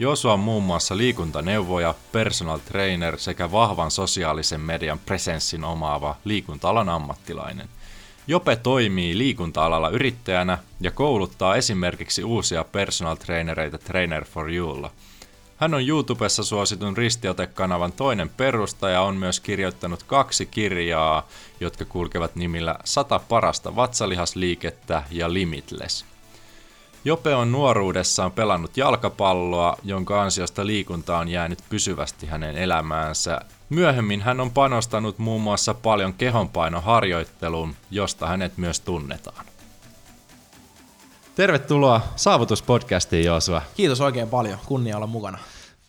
[0.00, 7.68] Joosua on muun muassa liikuntaneuvoja, personal trainer sekä vahvan sosiaalisen median presenssin omaava liikunta-alan ammattilainen.
[8.26, 14.90] Jope toimii liikunta-alalla yrittäjänä ja kouluttaa esimerkiksi uusia personal trainereita Trainer for Youlla.
[15.56, 21.28] Hän on YouTubessa suositun Ristiote-kanavan toinen perustaja ja on myös kirjoittanut kaksi kirjaa,
[21.60, 26.17] jotka kulkevat nimillä 100 parasta vatsalihasliikettä ja Limitless.
[27.04, 33.40] Jope on nuoruudessaan pelannut jalkapalloa, jonka ansiosta liikunta on jäänyt pysyvästi hänen elämäänsä.
[33.68, 39.46] Myöhemmin hän on panostanut muun muassa paljon kehonpainoharjoitteluun, josta hänet myös tunnetaan.
[41.34, 43.62] Tervetuloa Saavutuspodcastiin, Joosua.
[43.76, 44.58] Kiitos oikein paljon.
[44.66, 45.38] Kunnia olla mukana.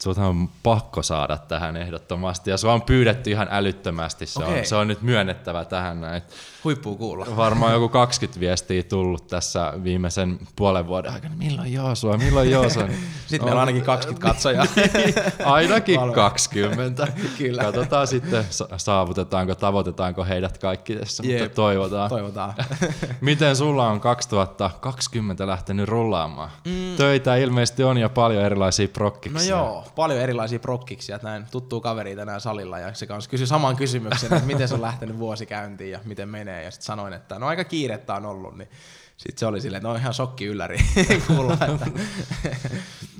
[0.04, 4.26] Sut on pakko saada tähän ehdottomasti ja sua on pyydetty ihan älyttömästi.
[4.26, 4.60] Se, Okei.
[4.60, 6.22] on, se on nyt myönnettävä tähän näin.
[6.64, 7.26] Huippuu kuulla.
[7.38, 11.36] Varmaan joku 20 viestiä tullut tässä viimeisen puolen vuoden aikana.
[11.38, 12.84] Milloin Joosua, milloin Joosua?
[13.28, 14.66] Sitten meillä on ainakin 20 katsojaa.
[15.46, 16.16] Ainakin Valve.
[16.16, 17.08] 20.
[17.38, 17.64] Kyllä.
[17.64, 21.54] Katsotaan sitten, sa- saavutetaanko, tavoitetaanko heidät kaikki tässä, mutta Jep.
[21.54, 22.10] toivotaan.
[22.10, 22.54] Toivotaan.
[23.22, 26.50] Miten sulla on 2020 lähtenyt rullaamaan?
[26.66, 26.96] Mm.
[26.98, 29.50] Töitä ilmeisesti on ja paljon erilaisia No prokkiksia.
[29.50, 31.20] joo, paljon erilaisia prokkiksia.
[31.24, 34.82] Näin tuttuu kaveri tänään salilla ja se kanssa kysyi saman kysymyksen, että miten se on
[34.82, 36.49] lähtenyt vuosi käyntiin ja miten menee.
[36.50, 38.70] Ja sitten sanoin, että no aika kiirettä on ollut, niin
[39.18, 40.78] sitten se oli silleen, että no ihan shokki ylläri
[41.28, 41.88] kuulla, että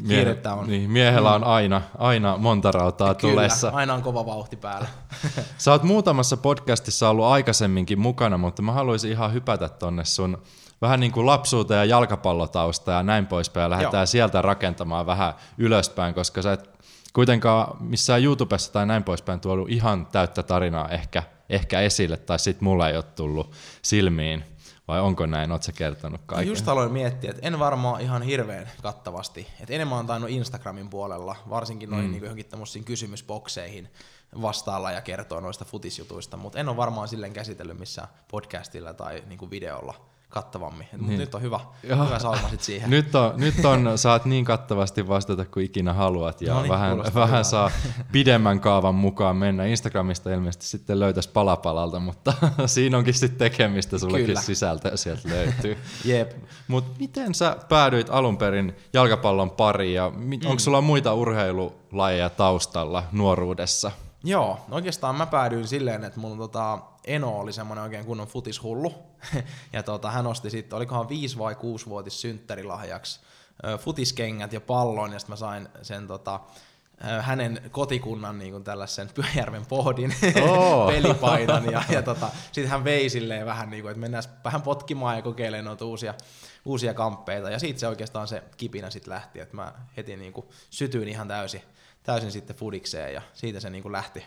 [0.08, 0.68] kiirettä on.
[0.68, 3.68] Niin, miehellä on aina, aina monta rautaa tulessa.
[3.68, 4.88] Kyllä, aina on kova vauhti päällä.
[5.58, 10.42] Sä oot muutamassa podcastissa ollut aikaisemminkin mukana, mutta mä haluaisin ihan hypätä tonne sun
[10.82, 13.64] vähän niin kuin lapsuuteen ja jalkapallotausta ja näin poispäin.
[13.64, 14.06] Ja lähdetään Joo.
[14.06, 16.70] sieltä rakentamaan vähän ylöspäin, koska sä et
[17.14, 22.62] kuitenkaan missään YouTubessa tai näin poispäin tuonut ihan täyttä tarinaa ehkä, ehkä esille, tai sit
[22.62, 23.52] mulla ei ole tullut
[23.82, 24.44] silmiin.
[24.88, 25.50] Vai onko näin?
[25.62, 26.48] Sä kertonut kaiken?
[26.48, 29.48] just aloin miettiä, että en varmaan ihan hirveän kattavasti.
[29.60, 32.12] Et enemmän on tainnut Instagramin puolella, varsinkin noihin mm.
[32.12, 33.90] niin johonkin tämmöisiin kysymysbokseihin
[34.42, 39.40] vastailla ja kertoa noista futisjutuista, mutta en ole varmaan silleen käsitellyt missään podcastilla tai niin
[39.40, 40.88] kuin videolla kattavammin.
[40.98, 42.06] Mut nyt on hyvä, Joo.
[42.06, 42.90] hyvä sauma sit siihen.
[42.90, 46.98] Nyt, on, nyt on, saat niin kattavasti vastata kuin ikinä haluat ja No niin, vähän,
[47.16, 47.72] vähän saa
[48.12, 49.66] pidemmän kaavan mukaan mennä.
[49.66, 52.34] Instagramista ilmeisesti sitten löytäisi palapalalta, mutta
[52.66, 54.42] siinä onkin sitten tekemistä, sullekin Kyllä.
[54.42, 55.78] sisältöä sieltä löytyy.
[56.06, 56.32] Jep.
[56.68, 60.40] Mutta miten sä päädyit alun perin jalkapallon pariin ja Mm.
[60.46, 63.92] onko sulla muita urheilulajeja taustalla nuoruudessa?
[64.24, 66.80] Joo, oikeastaan mä päädyin silleen, että mun tota,
[67.10, 68.94] Eno oli semmoinen oikein kunnon futishullu.
[69.74, 73.20] ja tota, hän osti sitten, olikohan 5 vai 6 vuotis synttärilahjaksi
[73.66, 76.40] ö, futiskengät ja pallon, ja sitten mä sain sen tota,
[77.22, 80.88] hänen kotikunnan niin kuin tällaisen Pyhäjärven pohdin Oo.
[80.92, 85.16] pelipaidan ja, ja tota, sitten hän vei silleen vähän niin kuin, että mennään vähän potkimaan
[85.16, 86.14] ja kokeilemaan noita uusia,
[86.66, 90.48] uusia kamppeita ja siitä se oikeastaan se kipinä sitten lähti, että mä heti niin kuin
[90.70, 91.62] sytyin ihan täysin,
[92.04, 94.26] täysin sitten fudikseen ja siitä se niin kuin lähti.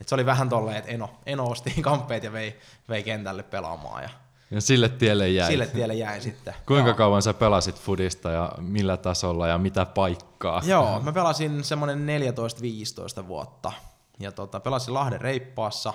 [0.00, 2.58] Et se oli vähän tolleen, että Eno, Eno osti kamppeet ja vei,
[2.88, 4.08] vei kentälle pelaamaan ja
[4.50, 5.46] Ja sille tielle jäi.
[5.50, 6.54] sille tielle jäin sitten.
[6.66, 6.96] Kuinka Joo.
[6.96, 10.62] kauan sä pelasit fudista ja millä tasolla ja mitä paikkaa?
[10.74, 12.06] Joo, mä pelasin semmonen
[13.22, 13.72] 14-15 vuotta.
[14.20, 15.94] Ja tota, pelasin Lahden reippaassa,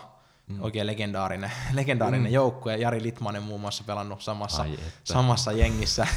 [0.52, 0.62] mm.
[0.62, 2.34] oikein legendaarinen, legendaarinen mm.
[2.34, 2.78] joukkue.
[2.78, 6.08] Jari Litmanen muun muassa pelannut samassa, Ai samassa jengissä.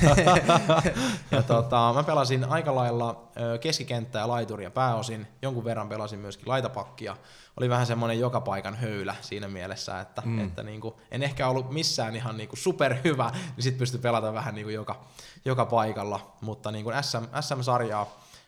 [1.31, 3.29] ja tota, mä pelasin aika lailla
[3.61, 5.27] keskikenttää ja laituria pääosin.
[5.43, 7.17] Jonkun verran pelasin myöskin laitapakkia.
[7.57, 10.45] Oli vähän semmoinen joka paikan höylä siinä mielessä, että, mm.
[10.45, 14.71] että niinku, en ehkä ollut missään ihan niinku superhyvä, niin sit pystyi pelata vähän niinku
[14.71, 15.05] joka,
[15.45, 16.35] joka paikalla.
[16.41, 18.07] Mutta niinku SM, SM-sarjaa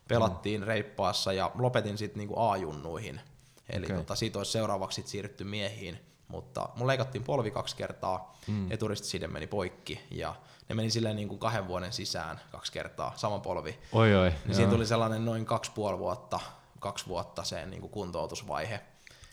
[0.08, 0.66] pelattiin mm.
[0.66, 3.20] reippaassa ja lopetin sitten niinku A-junnuihin.
[3.68, 3.96] Eli okay.
[3.96, 5.98] tota, siitä olisi seuraavaksi sit siirrytty miehiin.
[6.28, 8.72] Mutta mun leikattiin polvi kaksi kertaa, mm.
[8.72, 10.34] eturistiside meni poikki ja
[10.68, 13.78] ne meni silleen niin kuin kahden vuoden sisään kaksi kertaa, sama polvi.
[13.92, 14.32] Oi oi.
[14.44, 16.40] Niin siinä tuli sellainen noin kaksi puoli vuotta,
[16.78, 18.80] kaksi vuotta se niin kuin kuntoutusvaihe.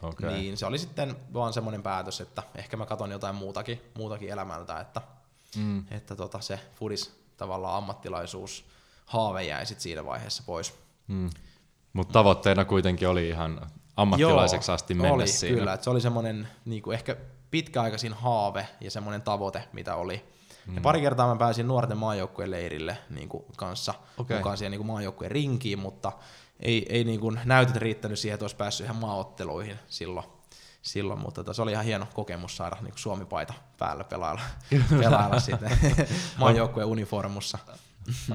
[0.02, 0.30] Okei.
[0.30, 4.80] Niin se oli sitten vaan semmoinen päätös, että ehkä mä katon jotain muutakin, muutakin elämältä,
[4.80, 5.02] että,
[5.56, 5.84] Mm.
[5.92, 8.66] että tota se fudis tavallaan ammattilaisuus
[9.06, 10.74] haave jäi sit siinä vaiheessa pois.
[11.08, 11.30] Mm.
[11.94, 15.58] Mutta tavoitteena kuitenkin oli ihan ammattilaiseksi Joo, asti mennä oli, siinä.
[15.58, 17.16] Kyllä, että se oli semmoinen niin ehkä
[17.52, 20.26] pitkäaikaisin haave ja semmoinen tavoite, mitä oli.
[20.68, 20.76] Mm.
[20.76, 24.38] Ja pari kertaa mä pääsin nuorten maajoukkueen leirille niin kuin kanssa Okei.
[24.38, 26.12] mukaan siihen niin maajoukkueen rinkiin, mutta
[26.60, 30.26] ei, ei niin kuin näytöt riittänyt siihen, että olisi päässyt ihan maaotteluihin silloin.
[30.82, 34.42] silloin mutta tota, se oli ihan hieno kokemus saada niin kuin Suomi-paita päällä pelailla,
[35.00, 35.72] pelailla sitten
[36.38, 37.58] maajoukkueen uniformussa.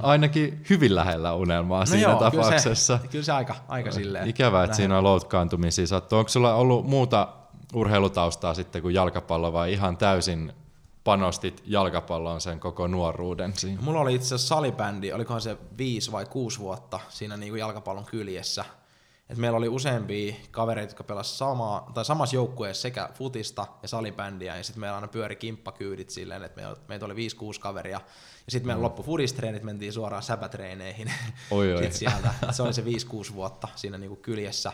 [0.01, 2.93] Ainakin hyvin lähellä unelmaa siinä No joo, tapauksessa.
[2.93, 4.27] Kyllä se, kyllä se aika, aika silleen.
[4.27, 4.75] Ikävää, että lähellä.
[4.75, 6.19] siinä on loukkaantumisia sattuu.
[6.19, 7.27] Onko sulla ollut muuta
[7.73, 10.53] urheilutaustaa sitten kuin jalkapallo vai ihan täysin
[11.03, 13.81] panostit jalkapalloon sen koko nuoruuden siinä?
[13.81, 18.05] Mulla oli itse asiassa salibändi, olikohan se viisi vai kuusi vuotta siinä niin kuin jalkapallon
[18.05, 18.65] kyljessä.
[19.29, 24.57] Et meillä oli useampia kavereita, jotka pelasivat samaa, tai samassa joukkueessa sekä futista ja salibändiä,
[24.57, 27.17] ja sitten meillä aina pyöri kimppakyydit silleen, että meillä, meitä oli 5-6
[27.59, 28.01] kaveria,
[28.45, 31.11] ja sitten meillä loppu fudistreenit, mentiin suoraan säpätreeneihin
[31.51, 31.91] Oi, oi.
[31.91, 32.33] sieltä.
[32.51, 34.71] Se oli se 5-6 vuotta siinä niinku kyljessä.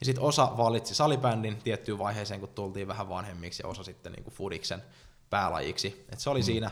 [0.00, 4.30] Ja sitten osa valitsi salibändin tiettyyn vaiheeseen, kun tultiin vähän vanhemmiksi, ja osa sitten niinku
[4.30, 4.82] fudiksen
[5.30, 6.06] päälajiksi.
[6.12, 6.44] Et se oli mm.
[6.44, 6.70] siinä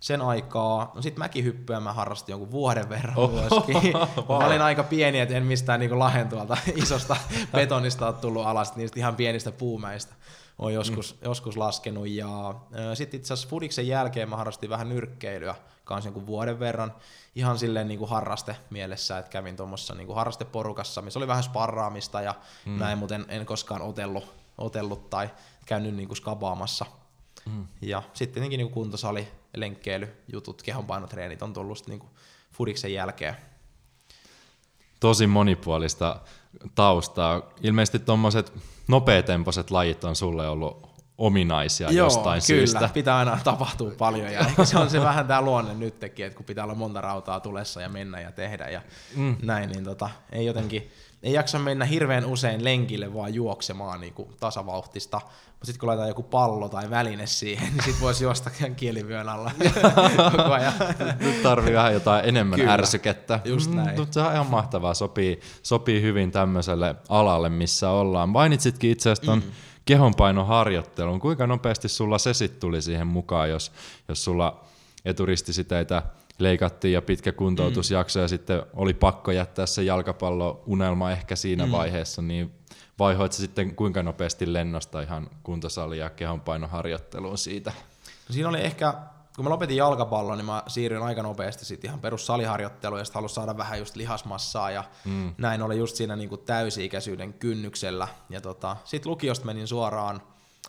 [0.00, 0.92] sen aikaa.
[0.94, 3.30] No sitten mäkihyppyä mä harrastin jonkun vuoden verran Oh.
[3.30, 3.92] myöskin.
[4.28, 7.16] mä olin aika pieni, että en mistään niinku lahen tuolta isosta
[7.52, 10.14] betonista ole tullut alas, niistä ihan pienistä puumäistä
[10.58, 11.18] on joskus, mm.
[11.24, 12.08] joskus laskenut.
[12.08, 12.54] Ja
[12.94, 15.54] sitten itse asiassa Fudiksen jälkeen mä harrastin vähän nyrkkeilyä
[15.84, 16.94] kanssa jonkun vuoden verran.
[17.34, 21.42] Ihan silleen niin kuin harraste mielessä, että kävin tuommoissa niin kuin harrasteporukassa, missä oli vähän
[21.42, 22.34] sparraamista ja
[22.64, 22.78] mm.
[22.78, 25.30] näin, mutta en, en koskaan otellut, otellut tai
[25.66, 26.86] käynyt niin kuin skabaamassa.
[27.46, 27.66] Mm.
[27.80, 32.10] Ja sitten tietenkin niin kuin kuntosali, lenkkeily, jutut, kehonpainotreenit on tullut niin kuin
[32.52, 33.36] Fudiksen jälkeen.
[35.00, 36.20] Tosi monipuolista
[36.74, 37.42] taustaa.
[37.62, 38.52] Ilmeisesti tuommoiset
[38.88, 42.40] nopeatempoiset lajit on sulle ollut ominaisia Joo, jostain kyllä.
[42.40, 42.90] syystä.
[42.94, 46.46] pitää aina tapahtua paljon ja ehkä se on se vähän tämä luonne nytkin, että kun
[46.46, 48.82] pitää olla monta rautaa tulessa ja mennä ja tehdä ja
[49.16, 49.36] mm.
[49.42, 50.90] näin, niin tota, ei jotenkin,
[51.22, 55.20] ei jaksa mennä hirveän usein lenkille vaan juoksemaan niin kuin tasavauhtista,
[55.66, 59.50] mutta sitten kun laitetaan joku pallo tai väline siihen, niin sitten voisi juosta kielivyön alla
[60.36, 60.72] koko ajan.
[61.20, 63.40] Nyt tarvii vähän jotain enemmän Kyllä, ärsykettä.
[63.44, 63.88] just näin.
[63.88, 68.28] Mm, mutta se on ihan mahtavaa, sopii, sopii hyvin tämmöiselle alalle, missä ollaan.
[68.28, 69.42] Mainitsitkin itse asiassa mm.
[69.84, 71.20] kehonpainoharjoittelun.
[71.20, 73.72] Kuinka nopeasti sulla se sitten tuli siihen mukaan, jos,
[74.08, 74.64] jos sulla
[75.04, 76.02] eturistisiteitä
[76.38, 78.22] leikattiin ja pitkä kuntoutusjakso mm.
[78.22, 81.72] ja sitten oli pakko jättää se jalkapallo-unelma ehkä siinä mm.
[81.72, 82.52] vaiheessa, niin
[82.98, 87.72] vaihoit sä sitten kuinka nopeasti lennosta ihan kuntosali- ja kehonpainoharjoitteluun siitä?
[88.28, 88.94] No siinä oli ehkä,
[89.36, 93.34] kun mä lopetin jalkapallon, niin mä siirryin aika nopeasti sitten ihan perussaliharjoitteluun ja sitten halusin
[93.34, 95.34] saada vähän just lihasmassaa ja mm.
[95.38, 98.08] näin oli just siinä niin kuin täysi-ikäisyyden kynnyksellä.
[98.30, 100.22] Ja tota, sitten lukiosta menin suoraan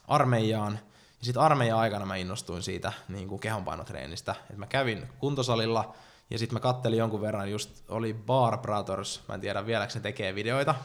[0.07, 0.79] armeijaan
[1.19, 4.35] ja sitten armeijan aikana mä innostuin siitä niin kuin kehonpainotreenistä.
[4.50, 5.95] Et mä kävin kuntosalilla
[6.29, 10.00] ja sitten mä kattelin jonkun verran, just oli Bar Brothers, mä en tiedä vieläkö se
[10.00, 10.75] tekee videoita.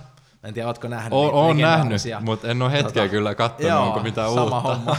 [0.44, 3.70] En tiedä, ootko nähnyt Oon, niitä oon nähnyt, mutta en ole hetkeä Tota, kyllä katsonut,
[3.70, 4.60] Joo, onko mitään sama uutta.
[4.60, 4.96] homma.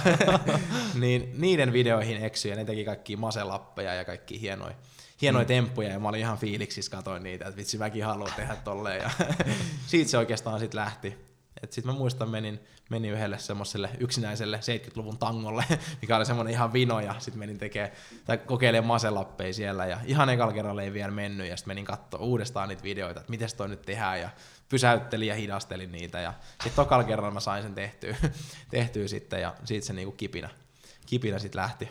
[1.01, 4.75] niin niiden videoihin eksyi ja ne teki kaikki maselappeja ja kaikki hienoja
[5.23, 5.47] hienoja mm.
[5.47, 9.09] temppuja ja mä olin ihan fiiliksissä, katoin niitä, että vitsi mäkin haluan tehdä tolleen ja
[9.87, 11.33] siitä se oikeastaan sitten lähti.
[11.69, 12.59] Sitten mä muistan, menin,
[12.89, 15.65] menin yhdelle semmoiselle yksinäiselle 70-luvun tangolle,
[16.01, 17.93] mikä oli semmoinen ihan vino, ja sitten menin tekee,
[18.25, 22.19] tai kokeilemaan maselappeja siellä, ja ihan ekalla kerralla ei vielä mennyt, ja sitten menin katsoa
[22.19, 24.29] uudestaan niitä videoita, että miten toi nyt tehdään, ja
[24.73, 28.15] pysäyttelin ja hidastelin niitä, ja sitten tokalla kerralla mä sain sen tehtyä,
[28.69, 30.49] tehtyä sitten, ja siitä se niinku kipinä,
[31.05, 31.89] kipinä sitten lähti.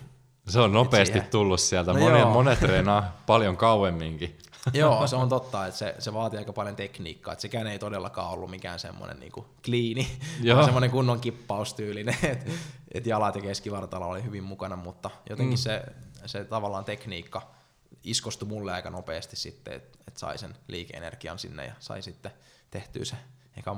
[0.48, 1.92] Se on nopeasti tullut sieltä.
[1.92, 2.30] No Monet, joo.
[2.30, 4.38] monet treenaa paljon kauemminkin.
[4.72, 8.30] Joo, se on totta, että se, se vaatii aika paljon tekniikkaa, että sekään ei todellakaan
[8.30, 10.08] ollut mikään semmoinen niinku kliini,
[10.54, 12.50] vaan semmoinen kunnon kippaustyylinen, että
[12.94, 15.62] et jalat ja keskivartalo oli hyvin mukana, mutta jotenkin mm.
[15.62, 15.82] se,
[16.26, 17.50] se tavallaan tekniikka
[18.04, 22.32] iskostui mulle aika nopeasti sitten, että et sai sen liikeenergian sinne ja sai sitten
[22.72, 23.16] tehtyä se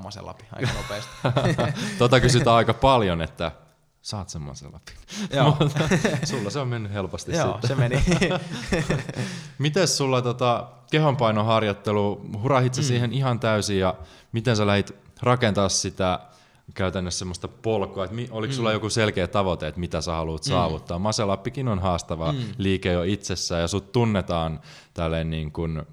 [0.03, 1.11] masen läpi aika nopeasti.
[1.99, 3.51] tota kysytään aika paljon, että
[4.01, 4.91] saat semmoisen läpi.
[5.35, 5.57] Joo.
[6.29, 7.67] Sulla se on mennyt helposti Joo, sitten.
[7.67, 8.03] se meni.
[9.57, 12.83] Miten sulla tota, kehonpainoharjoittelu, hurahit mm.
[12.83, 13.95] siihen ihan täysin ja
[14.31, 16.19] miten sä lähdit rakentaa sitä
[16.73, 20.49] käytännössä semmoista polkua, että oliko sulla joku selkeä tavoite, että mitä sä haluat mm.
[20.49, 20.99] saavuttaa?
[20.99, 22.39] Maselappikin on haastava mm.
[22.57, 24.59] liike jo itsessään ja sut tunnetaan
[24.93, 25.83] tälleen niin kuin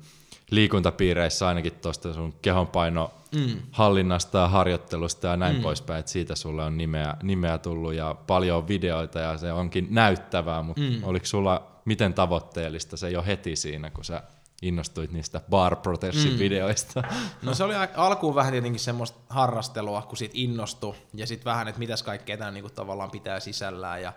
[0.52, 3.58] liikuntapiireissä ainakin tuosta sun kehonpaino mm.
[3.70, 5.62] hallinnasta ja harjoittelusta ja näin mm.
[5.62, 10.62] poispäin, että siitä sulle on nimeä, nimeä tullut ja paljon videoita ja se onkin näyttävää,
[10.62, 11.04] mutta mm.
[11.04, 14.22] oliko sulla miten tavoitteellista se jo heti siinä, kun sä
[14.62, 16.38] innostuit niistä Bar mm.
[16.38, 17.02] videoista?
[17.42, 21.78] No se oli alkuun vähän tietenkin semmoista harrastelua, kun siitä innostui, ja sitten vähän, että
[21.78, 24.12] mitäs kaikkea tämä niinku tavallaan pitää sisällään ja,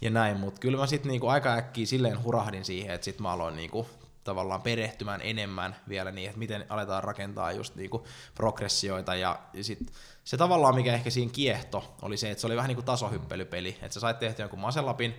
[0.00, 3.32] ja näin, mutta kyllä mä sitten niinku aika äkkiä silleen hurahdin siihen, että sitten mä
[3.32, 3.86] aloin niinku
[4.24, 9.14] tavallaan perehtymään enemmän vielä niin, että miten aletaan rakentaa just niinku progressioita.
[9.14, 9.92] Ja, sit
[10.24, 13.68] se tavallaan mikä ehkä siinä kiehto oli se, että se oli vähän niin kuin tasohyppelypeli,
[13.68, 15.14] että sä sait tehtyä jonkun maselapin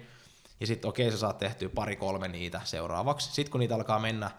[0.59, 3.31] Ja sitten okei, sä saat tehtyä pari-kolme niitä seuraavaksi.
[3.33, 4.31] Sitten kun niitä alkaa mennä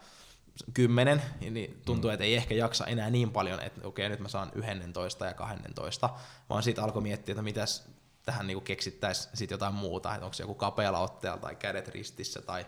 [0.73, 4.51] kymmenen, niin tuntuu, että ei ehkä jaksa enää niin paljon, että okei, nyt mä saan
[4.55, 6.09] 11 ja 12,
[6.49, 7.89] vaan sitten alkoi miettiä, että mitäs
[8.25, 12.41] tähän niinku keksittäisiin sit jotain muuta, että onko se joku kapealla otteella tai kädet ristissä
[12.41, 12.65] tai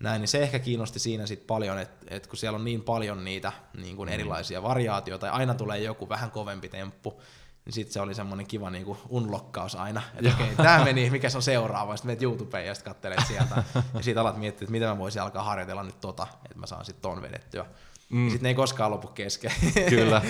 [0.00, 3.24] näin, niin se ehkä kiinnosti siinä sit paljon, että et kun siellä on niin paljon
[3.24, 7.20] niitä niin kuin erilaisia variaatioita ja aina tulee joku vähän kovempi temppu,
[7.64, 11.10] niin sitten se oli semmoinen kiva niin kuin unlokkaus aina, että okei, okay, tämä meni,
[11.10, 13.62] mikä se on seuraava, sitten menet YouTubeen ja sitten katselet sieltä,
[13.94, 16.84] ja siitä alat miettiä, että miten mä voisin alkaa harjoitella nyt tota, että mä saan
[16.84, 17.66] sitten ton vedettyä.
[18.12, 18.28] Mm.
[18.28, 19.52] Sitten ne ei koskaan lopu kesken.
[19.88, 20.22] Kyllä.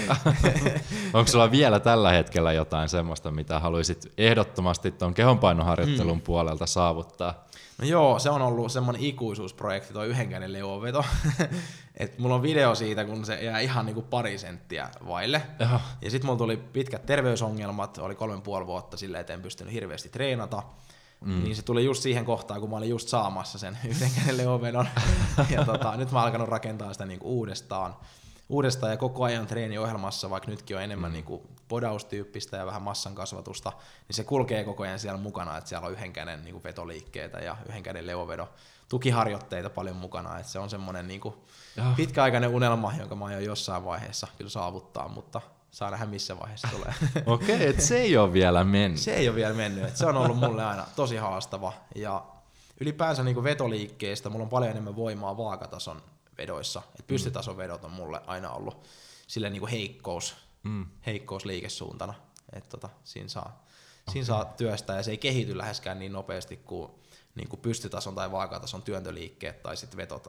[1.15, 6.23] Onko sulla vielä tällä hetkellä jotain semmoista, mitä haluaisit ehdottomasti tuon kehonpainoharjoittelun mm.
[6.23, 7.45] puolelta saavuttaa?
[7.79, 11.05] No joo, se on ollut semmoinen ikuisuusprojekti, tuo yhdenkäinen leoveto.
[11.97, 15.43] Et mulla on video siitä, kun se jää ihan niinku pari senttiä vaille.
[15.59, 15.81] Jaha.
[16.03, 20.09] Ja sitten mulla tuli pitkät terveysongelmat, oli kolmen puoli vuotta silleen, että en pystynyt hirveästi
[20.09, 20.63] treenata.
[21.25, 21.45] Mm.
[21.45, 24.89] Niin se tuli just siihen kohtaan, kun mä olin just saamassa sen yhdenkäinen leovedon.
[25.51, 27.97] ja tota, nyt mä oon alkanut rakentaa sitä niinku uudestaan
[28.53, 31.13] uudestaan ja koko ajan treeniohjelmassa, vaikka nytkin on enemmän mm.
[31.13, 33.73] niin kuin podaustyyppistä ja vähän massan kasvatusta,
[34.09, 37.39] niin se kulkee koko ajan siellä mukana, että siellä on yhden käden niin kuin vetoliikkeitä
[37.39, 38.49] ja yhden käden leovedo
[38.89, 41.35] tukiharjoitteita paljon mukana, että se on semmoinen niin kuin
[41.97, 45.41] pitkäaikainen unelma, jonka mä aion jossain vaiheessa kyllä saavuttaa, mutta
[45.73, 46.95] saa nähdä missä vaiheessa tulee.
[47.27, 49.01] Okei, okay, että se ei ole vielä mennyt.
[49.01, 52.25] Se ei ole vielä mennyt, että se on ollut mulle aina tosi haastava ja
[52.81, 56.03] ylipäänsä niin vetoliikkeestä mulla on paljon enemmän voimaa vaakatason
[56.39, 56.83] vedoissa.
[56.99, 58.87] Et pystytason vedot on mulle aina ollut
[59.27, 60.87] sille niin heikkous, mm.
[61.07, 62.15] heikkous liikesuuntana.
[62.53, 63.63] Et tota, siinä, saa,
[64.03, 64.13] okay.
[64.13, 66.91] siinä saa työstää ja se ei kehity läheskään niin nopeasti kuin,
[67.35, 70.23] niin kuin pystytason tai vaakatason työntöliikkeet tai sitten veto,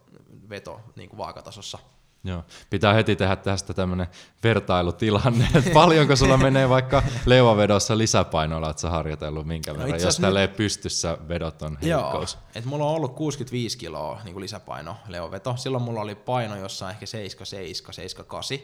[0.49, 1.79] veto niin kuin vaakatasossa.
[2.23, 2.43] Joo.
[2.69, 4.07] Pitää heti tehdä tästä tämmöinen
[4.43, 10.17] vertailutilanne, että paljonko sulla menee vaikka leuavedossa lisäpainoilla, että sä harjoitellut minkä no verran, jos
[10.17, 10.57] tälleen nyt...
[10.57, 12.33] pystyssä vedot on heikkous.
[12.33, 15.55] Joo, että mulla on ollut 65 kiloa niin kuin lisäpaino leuaveto.
[15.57, 18.57] Silloin mulla oli paino jossain ehkä 77, 78.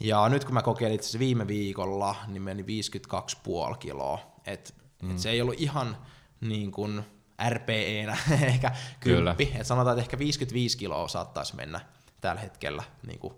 [0.00, 4.18] Ja nyt kun mä kokeilin itse viime viikolla, niin meni 52,5 kiloa.
[4.46, 5.10] Et, mm.
[5.10, 5.96] et se ei ollut ihan
[6.40, 7.02] niin kuin
[7.48, 8.16] RPE-nä
[8.46, 9.52] ehkä kymppi.
[9.54, 11.80] Et sanotaan, että ehkä 55 kiloa saattaisi mennä
[12.26, 13.34] tällä hetkellä niin kuin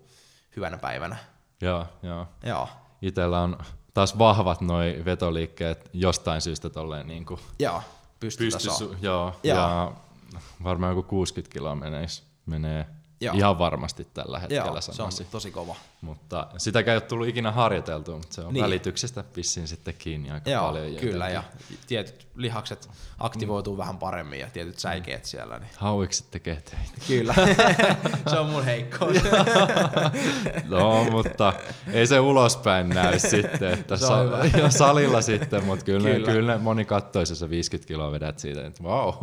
[0.55, 1.17] hyvänä päivänä.
[1.61, 2.27] Joo, joo.
[2.43, 2.69] joo.
[3.01, 3.57] Itellä on
[3.93, 7.81] taas vahvat noi vetoliikkeet jostain syystä tolleen niin kuin joo,
[8.19, 8.69] pystytaso.
[8.69, 9.91] Pystys, joo, joo, ja
[10.63, 11.77] varmaan joku 60 kiloa
[12.45, 12.85] menee
[13.21, 13.35] Joo.
[13.35, 15.17] Ihan varmasti tällä hetkellä Joo, sanoisin.
[15.17, 15.75] se on tosi kova.
[16.01, 18.63] Mutta sitäkään ei ole tullut ikinä harjoiteltua, mutta se on niin.
[18.63, 20.95] välityksestä pissin sitten kiinni aika Joo, paljon.
[20.95, 21.43] kyllä, ja
[21.87, 23.77] tietyt lihakset aktivoituu mm.
[23.77, 25.59] vähän paremmin ja tietyt säikeet siellä.
[25.59, 25.69] Niin.
[25.77, 26.91] Hauikset tekee teitä.
[27.07, 27.33] Kyllä,
[28.29, 29.17] se on mun heikkous.
[30.69, 31.53] no, mutta
[31.91, 34.25] ei se ulospäin näy sitten, että sa-
[34.57, 36.27] ja salilla sitten, mutta kyllä, kyllä.
[36.27, 39.13] Ne, kyllä moni kattoisi, jos 50 kiloa vedät siitä, että vau.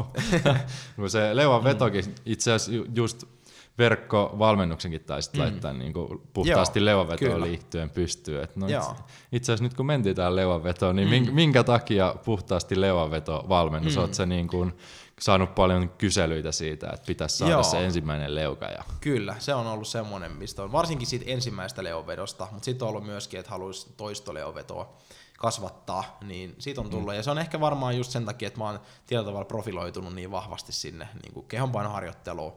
[0.98, 1.06] Wow.
[1.08, 3.35] se leuan vetokin itse asiassa just
[3.78, 5.40] verkkovalmennuksenkin taisit mm.
[5.40, 8.44] laittaa niin kuin puhtaasti leuanvetoon liittyen pystyyn.
[8.44, 9.02] Et no itse,
[9.32, 11.34] itse asiassa nyt kun mentiin tähän leuanvetoon, niin mm.
[11.34, 13.96] minkä takia puhtaasti leuanvetovalmennus?
[13.96, 14.00] Mm.
[14.00, 14.76] Oletko niin kuin
[15.20, 17.62] saanut paljon kyselyitä siitä, että pitäisi saada Joo.
[17.62, 18.66] se ensimmäinen leuka?
[18.66, 18.84] Ja...
[19.00, 23.06] Kyllä, se on ollut semmoinen, mistä on varsinkin siitä ensimmäistä leuanvedosta, mutta sitten on ollut
[23.06, 24.96] myöskin, että haluaisi toistoleuanvetoa
[25.38, 27.08] kasvattaa, niin siitä on tullut.
[27.08, 27.16] Mm.
[27.16, 30.30] Ja se on ehkä varmaan just sen takia, että mä oon tietyllä tavalla profiloitunut niin
[30.30, 32.52] vahvasti sinne niin kuin kehonpainoharjoitteluun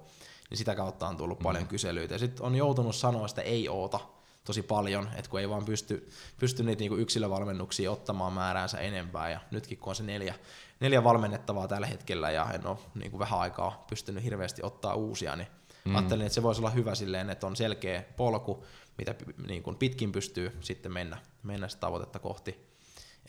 [0.50, 1.44] niin sitä kautta on tullut mm.
[1.44, 2.16] paljon kyselyitä.
[2.16, 4.00] Ja sitten on joutunut sanoa sitä ei oota
[4.44, 9.40] tosi paljon, että kun ei vaan pysty, pysty niitä niinku yksilövalmennuksia ottamaan määräänsä enempää, ja
[9.52, 10.36] nytkin kun on se neljä,
[10.80, 15.48] neljä valmennettavaa tällä hetkellä, ja en ole niinku vähän aikaa pystynyt hirveästi ottaa uusia, niin
[15.86, 15.96] mm.
[15.96, 18.66] ajattelin, että se voisi olla hyvä silleen, että on selkeä polku,
[18.98, 19.16] mitä
[19.48, 22.70] niin kuin pitkin pystyy sitten mennä, mennä sitä tavoitetta kohti.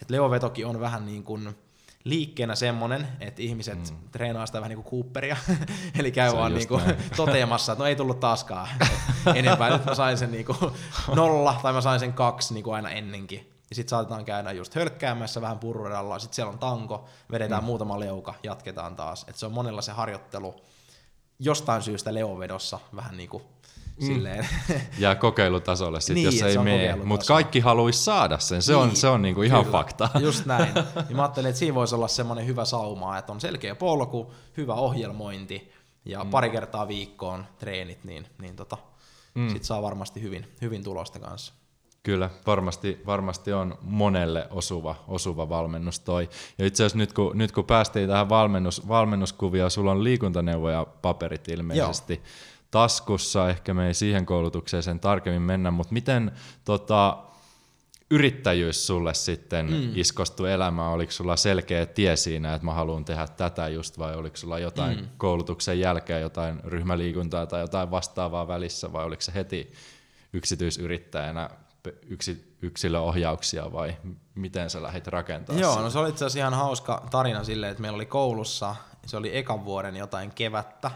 [0.03, 1.55] Et Leo-vetokin on vähän niin kuin,
[2.05, 3.97] liikkeenä semmonen, että ihmiset mm.
[4.13, 5.37] treenaa sitä vähän niin kuin Cooperia,
[5.99, 6.83] eli käy vaan niin kuin
[7.17, 8.69] toteamassa, että no ei tullut taaskaan
[9.35, 10.59] enempää, nyt mä sain sen niin kuin
[11.15, 13.53] nolla tai mä sain sen kaksi niin kuin aina ennenkin.
[13.71, 17.67] Ja sitten saatetaan käydä just hölkkäämässä vähän purrudalla, sitten siellä on tanko, vedetään mm.
[17.67, 19.25] muutama leuka, jatketaan taas.
[19.29, 20.55] Et se on monella se harjoittelu
[21.39, 23.43] jostain syystä leovedossa vähän niin kuin
[24.01, 24.07] Mm.
[24.07, 24.49] Silleen.
[24.99, 26.97] Ja kokeilutasolle sitten, niin, jos ei mene.
[27.05, 30.09] Mutta kaikki haluaisi saada sen, se niin, on, se on niinku ihan kyllä, fakta.
[30.21, 30.75] Just näin.
[31.09, 34.75] Ja mä ajattelin, että siinä voisi olla semmoinen hyvä sauma, että on selkeä polku, hyvä
[34.75, 35.73] ohjelmointi
[36.05, 36.31] ja mm.
[36.31, 38.77] pari kertaa viikkoon treenit, niin, niin tota,
[39.35, 39.49] mm.
[39.49, 41.53] sit saa varmasti hyvin, hyvin tulosta kanssa.
[42.03, 46.29] Kyllä, varmasti, varmasti on monelle osuva, osuva valmennus toi.
[46.59, 51.49] Ja itse asiassa nyt kun, nyt kun päästiin tähän valmennus, valmennuskuvia, sulla on liikuntaneuvoja paperit
[51.49, 52.15] ilmeisesti.
[52.15, 52.25] Joo
[52.71, 56.33] taskussa, ehkä me ei siihen koulutukseen sen tarkemmin mennä, mutta miten
[56.65, 57.19] tota,
[58.11, 59.93] yrittäjyys sulle sitten mm.
[59.95, 60.91] iskostu elämään?
[60.91, 65.01] Oliko sulla selkeä tie siinä, että mä haluan tehdä tätä just, vai oliko sulla jotain
[65.01, 65.09] mm.
[65.17, 69.73] koulutuksen jälkeen, jotain ryhmäliikuntaa tai jotain vastaavaa välissä, vai oliko se heti
[70.33, 71.51] yksityisyrittäjänä
[72.07, 73.97] yksi, yksilöohjauksia vai
[74.35, 75.85] miten sä lähdit rakentamaan Joo, sitä?
[75.85, 79.37] no se oli itse asiassa ihan hauska tarina silleen, että meillä oli koulussa, se oli
[79.37, 80.91] ekan vuoden jotain kevättä,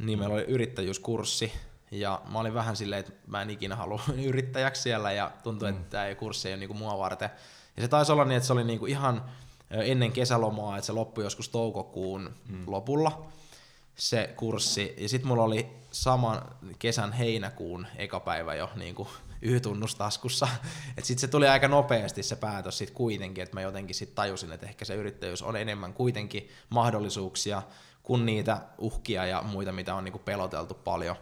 [0.00, 1.52] niin meillä oli yrittäjyyskurssi,
[1.90, 5.78] ja mä olin vähän silleen, että mä en ikinä halua yrittäjäksi siellä, ja tuntui, mm.
[5.78, 7.30] että tämä kurssi ei ole niinku mua varten.
[7.76, 9.24] Ja se taisi olla niin, että se oli niinku ihan
[9.70, 12.64] ennen kesälomaa, että se loppui joskus toukokuun mm.
[12.66, 13.26] lopulla
[13.94, 14.94] se kurssi.
[14.98, 16.42] Ja sitten mulla oli saman
[16.78, 19.08] kesän heinäkuun eka päivä jo niin kuin
[19.42, 20.48] Y-tunnus taskussa.
[20.98, 24.52] Et sitten se tuli aika nopeasti se päätös sit kuitenkin, että mä jotenkin sit tajusin,
[24.52, 27.62] että ehkä se yrittäjyys on enemmän kuitenkin mahdollisuuksia
[28.10, 31.16] kuin niitä uhkia ja muita, mitä on niinku peloteltu paljon.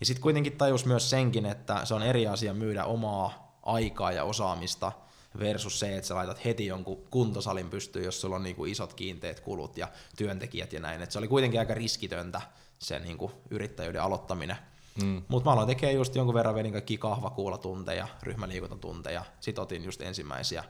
[0.00, 4.24] Ja sitten kuitenkin tajus myös senkin, että se on eri asia myydä omaa aikaa ja
[4.24, 4.92] osaamista
[5.38, 9.40] versus se, että sä laitat heti jonkun kuntosalin pystyyn, jos sulla on niinku isot kiinteät
[9.40, 11.02] kulut ja työntekijät ja näin.
[11.02, 12.40] Et se oli kuitenkin aika riskitöntä
[12.78, 14.56] se niinku yrittäjyyden aloittaminen.
[15.02, 15.22] Mm.
[15.28, 20.64] Mutta mä aloin tekemään just jonkun verran vedin kaikki kahvakuulatunteja, ryhmäliikuntatunteja, sit otin just ensimmäisiä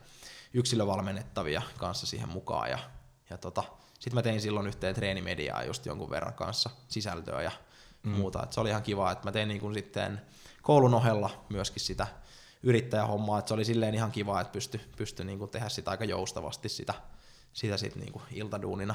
[0.55, 2.79] yksilövalmennettavia kanssa siihen mukaan ja,
[3.31, 3.65] ja tota,
[3.99, 7.51] sitten mä tein silloin yhteen treenimediaa just jonkun verran kanssa sisältöä ja
[8.03, 8.11] mm.
[8.11, 8.43] muuta.
[8.43, 10.21] Et se oli ihan kiva, että mä tein niin sitten
[10.63, 12.07] koulun ohella myöskin sitä
[12.63, 16.69] yrittäjähommaa, että se oli silleen ihan kiva, että pysty, pysty niin tehdä sitä aika joustavasti
[16.69, 16.95] sitä,
[17.53, 18.95] sitä sitten niin iltaduunina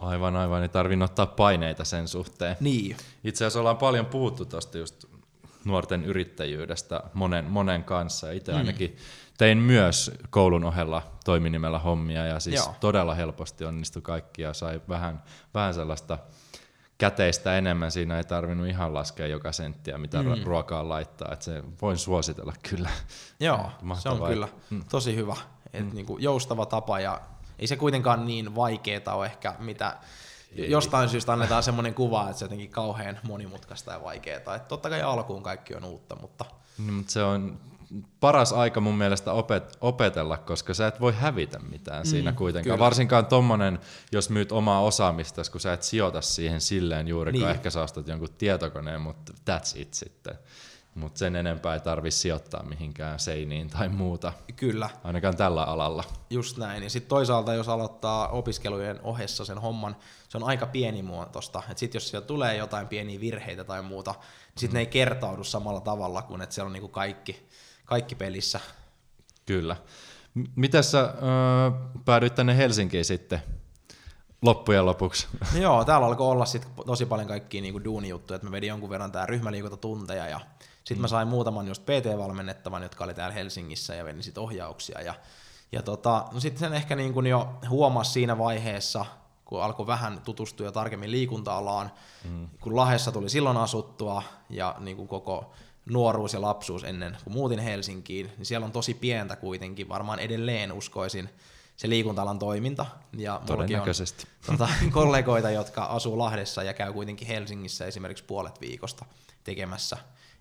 [0.00, 0.62] Aivan, aivan.
[0.62, 2.56] Ei tarvinnut ottaa paineita sen suhteen.
[2.60, 2.96] Niin.
[3.24, 5.04] Itse asiassa ollaan paljon puhuttu tuosta just
[5.64, 8.30] nuorten yrittäjyydestä monen, monen kanssa.
[8.30, 8.58] Itse mm.
[9.40, 12.74] Tein myös koulun ohella toiminimellä hommia ja siis Joo.
[12.80, 15.22] todella helposti onnistui kaikki ja sai vähän,
[15.54, 16.18] vähän sellaista
[16.98, 17.90] käteistä enemmän.
[17.90, 20.44] Siinä ei tarvinnut ihan laskea joka senttiä, mitä mm.
[20.44, 21.32] ruokaa laittaa.
[21.32, 22.90] Et se voin suositella kyllä.
[23.40, 23.70] Joo,
[24.02, 24.84] se on kyllä mm.
[24.90, 25.36] tosi hyvä.
[25.72, 25.94] Et mm.
[25.94, 27.20] niinku joustava tapa ja
[27.58, 29.96] ei se kuitenkaan niin vaikeeta ole ehkä, mitä
[30.56, 30.70] ei.
[30.70, 34.36] jostain syystä annetaan semmoinen kuva, että se on jotenkin kauhean monimutkaista ja vaikeaa.
[34.36, 36.44] Että totta kai alkuun kaikki on uutta, mutta...
[36.86, 37.69] No, mutta se on
[38.20, 42.76] paras aika mun mielestä opet- opetella, koska sä et voi hävitä mitään mm, siinä kuitenkaan.
[42.76, 42.84] Kyllä.
[42.84, 43.78] Varsinkaan tommonen,
[44.12, 47.42] jos myyt omaa osaamista, kun sä et sijoita siihen silleen juurikaan.
[47.42, 47.50] Niin.
[47.50, 50.38] Ehkä sä ostat jonkun tietokoneen, mutta that's it sitten.
[50.94, 54.32] Mutta sen enempää ei tarvitse sijoittaa mihinkään seiniin tai muuta.
[54.56, 54.90] Kyllä.
[55.04, 56.04] Ainakaan tällä alalla.
[56.30, 56.82] Just näin.
[56.82, 59.96] Ja sitten toisaalta, jos aloittaa opiskelujen ohessa sen homman,
[60.28, 61.62] se on aika pienimuotoista.
[61.76, 64.20] Sitten jos siellä tulee jotain pieniä virheitä tai muuta, niin
[64.56, 64.74] sitten mm.
[64.74, 67.48] ne ei kertaudu samalla tavalla kuin että siellä on niinku kaikki,
[67.90, 68.60] kaikki pelissä.
[69.46, 69.76] Kyllä.
[70.56, 71.70] Miten sä öö,
[72.04, 73.42] päädyit tänne Helsinkiin sitten
[74.42, 75.26] loppujen lopuksi.
[75.54, 78.90] No joo, täällä alkoi olla sit tosi paljon kaikkia niinku duunijuttuja, että mä vedin jonkun
[78.90, 80.40] verran tää ryhmäliikuntatunteja ja
[80.74, 81.00] sitten mm.
[81.00, 85.14] mä sain muutaman just PT-valmennettavan, jotka oli täällä Helsingissä ja vedin sit ohjauksia ja,
[85.72, 89.06] ja tota, no sitten sen ehkä niin jo huomasi siinä vaiheessa,
[89.44, 91.90] kun alkoi vähän tutustua tarkemmin liikunta-alaan,
[92.24, 92.48] mm.
[92.60, 95.52] kun Lahessa tuli silloin asuttua ja niin kuin koko
[95.86, 100.72] nuoruus ja lapsuus ennen kuin muutin Helsinkiin, niin siellä on tosi pientä kuitenkin, varmaan edelleen
[100.72, 101.30] uskoisin,
[101.76, 102.86] se liikuntalan toiminta.
[103.12, 104.26] Ja Todennäköisesti.
[104.48, 109.04] On, tota, kollegoita, jotka asuu Lahdessa ja käy kuitenkin Helsingissä esimerkiksi puolet viikosta
[109.44, 109.96] tekemässä.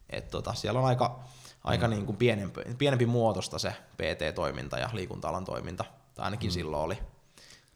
[0.10, 1.19] Et tota, siellä on aika,
[1.63, 1.91] aika mm.
[1.91, 6.54] niin kuin pienempi, pienempi muotosta se PT-toiminta ja liikuntalan toiminta, tai ainakin mm.
[6.54, 6.99] silloin oli.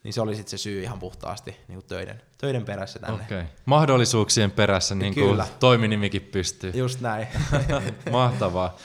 [0.04, 3.24] Niin se oli sitten se syy ihan puhtaasti niin kuin töiden, töiden perässä tänne.
[3.26, 3.44] Okay.
[3.66, 5.48] Mahdollisuuksien perässä, niin kuin Kyllä.
[5.60, 6.72] toiminimikin pystyy.
[6.76, 7.28] Just näin.
[8.12, 8.76] Mahtavaa.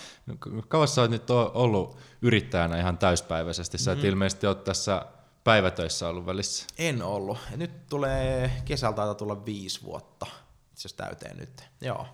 [0.68, 3.78] Kauas sä oot nyt ollut yrittäjänä ihan täyspäiväisesti?
[3.78, 4.04] Sä et mm.
[4.04, 5.06] ilmeisesti ole tässä
[5.44, 6.66] päivätöissä ollut välissä.
[6.78, 7.38] En ollut.
[7.56, 10.26] Nyt tulee, kesältä tulla viisi vuotta,
[10.72, 11.64] itse täyteen nyt.
[11.80, 12.06] Joo.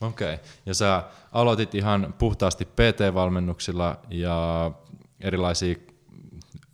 [0.00, 0.46] Okei, okay.
[0.66, 4.70] ja sä aloitit ihan puhtaasti PT-valmennuksilla ja
[5.20, 5.74] erilaisia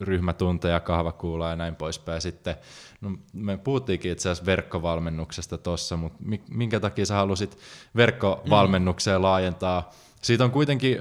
[0.01, 2.21] ryhmätunteja, kahvakuulaa ja näin poispäin.
[2.21, 2.57] Sitten,
[3.05, 6.19] no, me puhuttiinkin itse asiassa verkkovalmennuksesta tuossa, mutta
[6.51, 7.59] minkä takia sä halusit
[7.97, 9.23] verkkovalmennukseen mm.
[9.23, 9.91] laajentaa?
[10.23, 10.99] Siitä on kuitenkin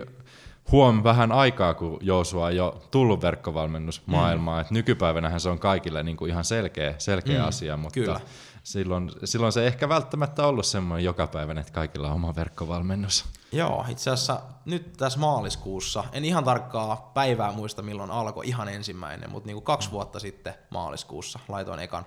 [0.71, 4.57] huom vähän aikaa, kun Joosua on jo tullut verkkovalmennusmaailmaan.
[4.57, 4.61] Mm.
[4.61, 7.47] Et nykypäivänähän se on kaikille niin kuin ihan selkeä, selkeä mm.
[7.47, 8.19] asia, mutta Kyllä
[8.63, 13.25] silloin, silloin se ehkä välttämättä ollut semmoinen jokapäiväinen, että kaikilla on oma verkkovalmennus.
[13.51, 19.29] Joo, itse asiassa nyt tässä maaliskuussa, en ihan tarkkaa päivää muista milloin alkoi ihan ensimmäinen,
[19.29, 22.05] mutta niin kuin kaksi vuotta sitten maaliskuussa laitoin ekan,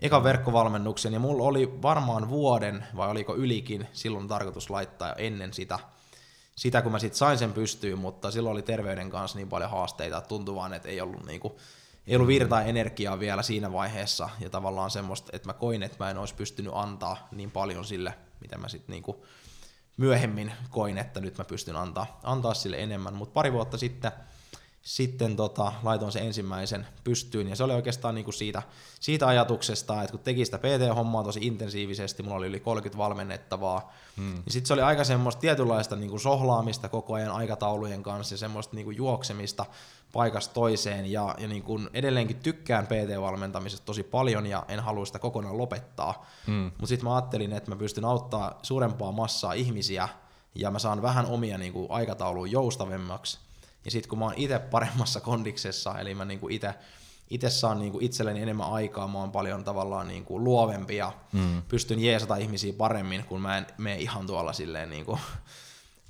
[0.00, 5.78] ekan verkkovalmennuksen ja mulla oli varmaan vuoden vai oliko ylikin silloin tarkoitus laittaa ennen sitä,
[6.56, 10.18] sitä kun mä sitten sain sen pystyyn, mutta silloin oli terveyden kanssa niin paljon haasteita,
[10.18, 11.58] että tuntui vaan, että ei ollut niinku
[12.06, 16.10] ei ollut virtaa energiaa vielä siinä vaiheessa, ja tavallaan semmoista, että mä koin, että mä
[16.10, 19.26] en olisi pystynyt antaa niin paljon sille, mitä mä sitten niinku
[19.96, 24.12] myöhemmin koin, että nyt mä pystyn antaa, antaa sille enemmän, mutta pari vuotta sitten
[24.86, 28.62] sitten tota, laitoin sen ensimmäisen pystyyn, ja se oli oikeastaan niinku siitä,
[29.00, 34.34] siitä ajatuksesta, että kun teki sitä PT-hommaa tosi intensiivisesti, mulla oli yli 30 valmennettavaa, hmm.
[34.34, 38.76] niin sitten se oli aika semmoista tietynlaista niinku sohlaamista koko ajan aikataulujen kanssa, ja semmoista
[38.76, 39.66] niinku juoksemista
[40.12, 45.58] paikasta toiseen, ja, ja niinku edelleenkin tykkään PT-valmentamisesta tosi paljon, ja en halua sitä kokonaan
[45.58, 46.62] lopettaa, hmm.
[46.64, 50.08] mutta sitten mä ajattelin, että mä pystyn auttaa suurempaa massaa ihmisiä,
[50.54, 53.45] ja mä saan vähän omia niinku aikatauluja joustavemmaksi,
[53.86, 56.74] ja sitten kun mä oon itse paremmassa kondiksessa, eli mä niinku itse
[57.30, 61.62] itse saan niinku itselleni enemmän aikaa, mä oon paljon tavallaan niinku luovempi ja mm.
[61.68, 65.18] pystyn jeesata ihmisiä paremmin, kun mä en mene ihan tuolla silleen niinku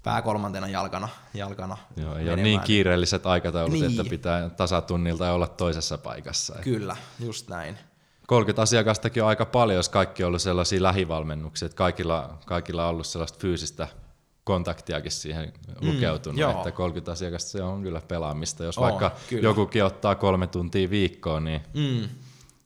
[0.03, 1.09] pää kolmantena jalkana.
[1.35, 3.91] jalkana Joo, ei ole niin kiireelliset aikataulut, niin.
[3.91, 6.55] että pitää tasatunnilta olla toisessa paikassa.
[6.63, 7.79] Kyllä, just näin.
[8.27, 12.91] 30 asiakastakin on aika paljon, jos kaikki on ollut sellaisia lähivalmennuksia, että kaikilla, kaikilla on
[12.91, 13.89] ollut sellaista fyysistä
[14.47, 16.51] kontaktiakin siihen mm, lukeutunut, joo.
[16.51, 18.65] että 30 asiakasta se on kyllä pelaamista.
[18.65, 19.43] Jos oh, vaikka kyllä.
[19.43, 22.09] jokukin ottaa kolme tuntia viikkoon, niin mm,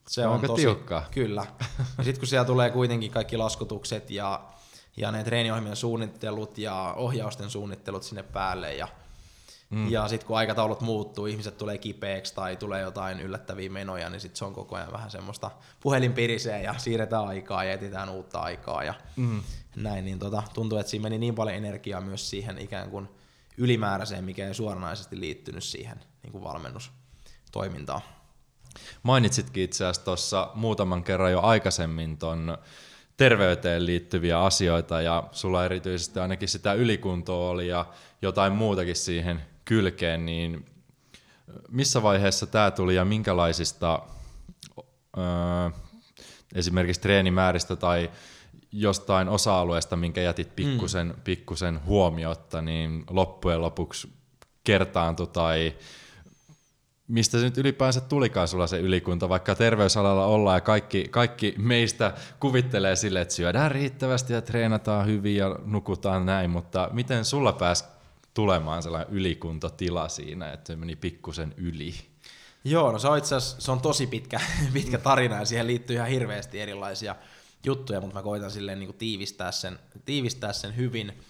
[0.07, 1.05] se on tosi, tiukkaa.
[1.11, 1.45] Kyllä.
[1.97, 4.41] Ja sitten kun siellä tulee kuitenkin kaikki laskutukset ja,
[4.97, 8.87] ja ne treeniohjelmien suunnittelut ja ohjausten suunnittelut sinne päälle ja
[9.71, 9.91] Mm.
[9.91, 14.37] Ja sitten kun aikataulut muuttuu, ihmiset tulee kipeäksi tai tulee jotain yllättäviä menoja, niin sitten
[14.37, 18.93] se on koko ajan vähän semmoista puhelinpirisee ja siirretään aikaa ja etsitään uutta aikaa ja
[19.15, 19.43] mm.
[19.75, 20.05] näin.
[20.05, 23.09] Niin tota, tuntuu, että siinä meni niin paljon energiaa myös siihen ikään kuin
[23.57, 28.01] ylimääräiseen, mikä ei suoranaisesti liittynyt siihen niin kuin valmennustoimintaan.
[29.03, 32.57] Mainitsitkin itse asiassa tuossa muutaman kerran jo aikaisemmin ton
[33.17, 37.85] terveyteen liittyviä asioita ja sulla erityisesti ainakin sitä ylikuntoa oli ja
[38.21, 40.65] jotain muutakin siihen kylkeen, niin
[41.69, 44.01] missä vaiheessa tämä tuli ja minkälaisista
[45.17, 45.23] öö,
[46.55, 48.11] esimerkiksi treenimääristä tai
[48.71, 51.21] jostain osa-alueesta, minkä jätit pikkusen, mm.
[51.23, 54.09] pikkusen huomiotta, niin loppujen lopuksi
[54.63, 55.75] kertaantui tai
[57.07, 62.13] mistä se nyt ylipäänsä tulikaan sulla se ylikunta, vaikka terveysalalla ollaan ja kaikki, kaikki meistä
[62.39, 67.83] kuvittelee sille, että syödään riittävästi ja treenataan hyvin ja nukutaan näin, mutta miten sulla pääsi
[68.33, 71.93] tulemaan sellainen ylikuntotila siinä, että se meni pikkusen yli?
[72.63, 74.39] Joo, no se on itse asiassa, se on tosi pitkä,
[74.73, 77.15] pitkä tarina ja siihen liittyy ihan hirveästi erilaisia
[77.65, 81.23] juttuja, mutta mä koitan silleen niin kuin tiivistää, sen, tiivistää sen hyvin.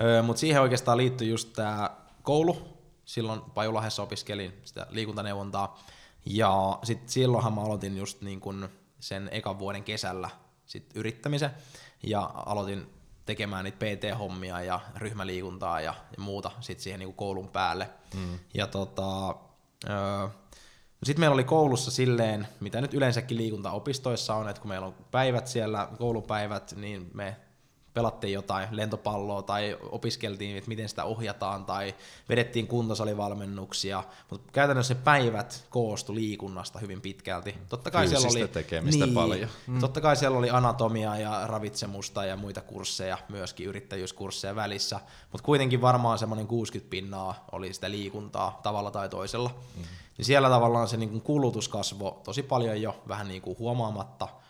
[0.00, 1.90] Öö, mutta siihen oikeastaan liittyy just tämä
[2.22, 2.78] koulu.
[3.04, 5.84] Silloin Pajulahdessa opiskelin sitä liikuntaneuvontaa.
[6.26, 8.68] Ja sitten silloinhan mä aloitin just niin kuin
[9.00, 10.30] sen ekan vuoden kesällä
[10.66, 11.50] sit yrittämisen.
[12.02, 12.86] Ja aloitin
[13.26, 17.90] tekemään niitä PT-hommia ja ryhmäliikuntaa ja, ja muuta sit siihen niin kuin koulun päälle.
[18.14, 18.38] Mm.
[18.54, 19.28] Ja tota,
[19.90, 20.28] öö,
[21.04, 25.46] sitten meillä oli koulussa silleen, mitä nyt yleensäkin liikuntaopistoissa on, että kun meillä on päivät
[25.46, 27.36] siellä, koulupäivät, niin me
[27.94, 31.94] pelattiin jotain lentopalloa tai opiskeltiin, että miten sitä ohjataan tai
[32.28, 37.54] vedettiin kuntosalivalmennuksia, mutta käytännössä päivät koostu liikunnasta hyvin pitkälti.
[37.68, 39.48] Totta kai siellä oli tekemistä niin, paljon.
[39.66, 39.80] Mm.
[39.80, 45.00] Totta kai siellä oli anatomia ja ravitsemusta ja muita kursseja, myöskin yrittäjyyskursseja välissä,
[45.32, 49.50] mutta kuitenkin varmaan semmoinen 60 pinnaa oli sitä liikuntaa tavalla tai toisella.
[49.76, 49.82] Mm.
[50.18, 54.28] Niin siellä tavallaan se niin kulutus kasvoi tosi paljon jo vähän niin kuin huomaamatta–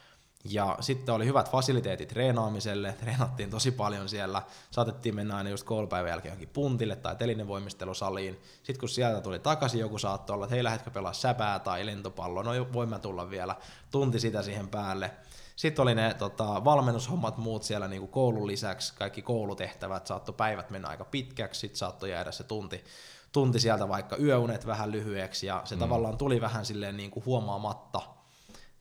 [0.44, 6.10] ja sitten oli hyvät fasiliteetit treenaamiselle, treenattiin tosi paljon siellä, saatettiin mennä aina just koulupäivän
[6.10, 8.40] jälkeen johonkin puntille tai telinevoimistelusaliin.
[8.56, 12.42] Sitten kun sieltä tuli takaisin, joku saattoi olla, että hei lähdetkö pelaa säpää tai lentopalloa,
[12.42, 13.56] no voin mä tulla vielä,
[13.90, 15.10] tunti sitä siihen päälle.
[15.56, 20.70] Sitten oli ne tota, valmennushommat muut siellä niin kuin koulun lisäksi, kaikki koulutehtävät, saattoi päivät
[20.70, 22.84] mennä aika pitkäksi, sitten saattoi jäädä se tunti,
[23.32, 25.78] tunti sieltä vaikka yöunet vähän lyhyeksi, ja se mm.
[25.78, 28.00] tavallaan tuli vähän silleen niin kuin huomaamatta,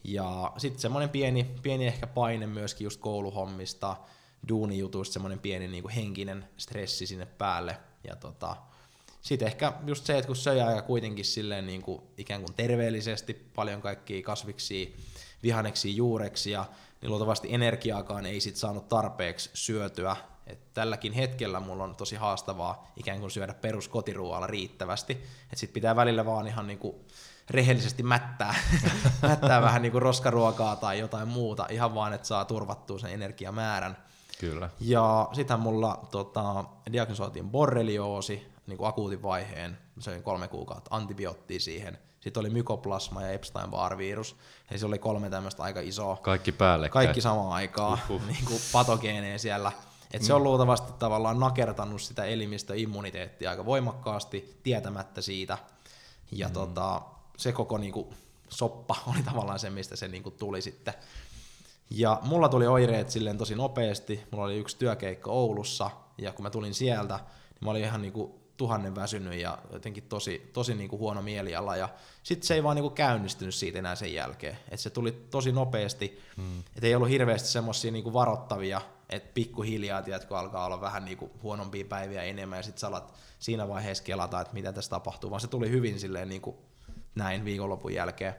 [0.04, 3.98] ja sitten semmoinen pieni, pieni ehkä paine myöskin just kouluhommista,
[4.50, 7.78] duunijutuista, semmoinen pieni niin kuin henkinen stressi sinne päälle.
[8.08, 8.56] Ja tota,
[9.22, 13.34] sitten ehkä just se, että kun söi aika kuitenkin silleen niin kuin ikään kuin terveellisesti,
[13.34, 14.88] paljon kaikkia kasviksia,
[15.44, 16.66] vihanneksia, juureksia,
[17.02, 20.16] niin luultavasti energiaakaan ei sit saanut tarpeeksi syötyä.
[20.48, 25.14] Et tälläkin hetkellä mulla on tosi haastavaa ikään kuin syödä peruskotiruoalla riittävästi.
[25.14, 27.06] Että sit pitää välillä vaan ihan niinku
[27.52, 28.56] rehellisesti mättää,
[29.22, 33.98] mättää vähän niin kuin roskaruokaa tai jotain muuta, ihan vaan, että saa turvattua sen energiamäärän.
[34.40, 34.70] Kyllä.
[34.80, 41.98] Ja sitten mulla tota, diagnosoitiin borrelioosi, niin kuin akuutin vaiheen, söin kolme kuukautta antibioottia siihen.
[42.20, 44.36] Sitten oli mykoplasma ja Epstein-Barr-virus.
[44.72, 46.18] Eli se oli kolme tämmöistä aika isoa.
[46.18, 46.90] Kaikki päälle.
[46.90, 49.72] Kaikki samaan aikaan, niin kuin patogeeneen siellä.
[50.14, 50.44] Et se on mm.
[50.44, 55.58] luultavasti tavallaan nakertanut sitä elimistöimmuniteettia aika voimakkaasti, tietämättä siitä.
[56.32, 56.54] Ja mm.
[56.54, 57.02] tota,
[57.38, 58.08] se koko niin kuin,
[58.50, 60.94] soppa oli tavallaan se, mistä se niin kuin, tuli sitten.
[61.89, 64.24] Ja mulla tuli oireet silleen tosi nopeasti.
[64.32, 68.41] Mulla oli yksi työkeikka Oulussa, ja kun mä tulin sieltä, niin mä olin ihan niinku
[68.58, 71.76] tuhannen väsynyt ja jotenkin tosi, tosi niinku huono mieliala.
[71.76, 71.89] Ja
[72.24, 74.58] sitten se ei vaan niinku käynnistynyt siitä enää sen jälkeen.
[74.70, 76.60] Et se tuli tosi nopeasti, hmm.
[76.60, 81.86] että ei ollut hirveästi semmoisia niinku varoittavia, että pikkuhiljaa, tiedätkö, alkaa olla vähän niinku huonompia
[81.86, 85.70] päiviä enemmän, ja sitten salat siinä vaiheessa kelata, että mitä tässä tapahtuu, vaan se tuli
[85.70, 86.58] hyvin silleen niinku
[87.15, 88.36] näin viikonlopun jälkeen.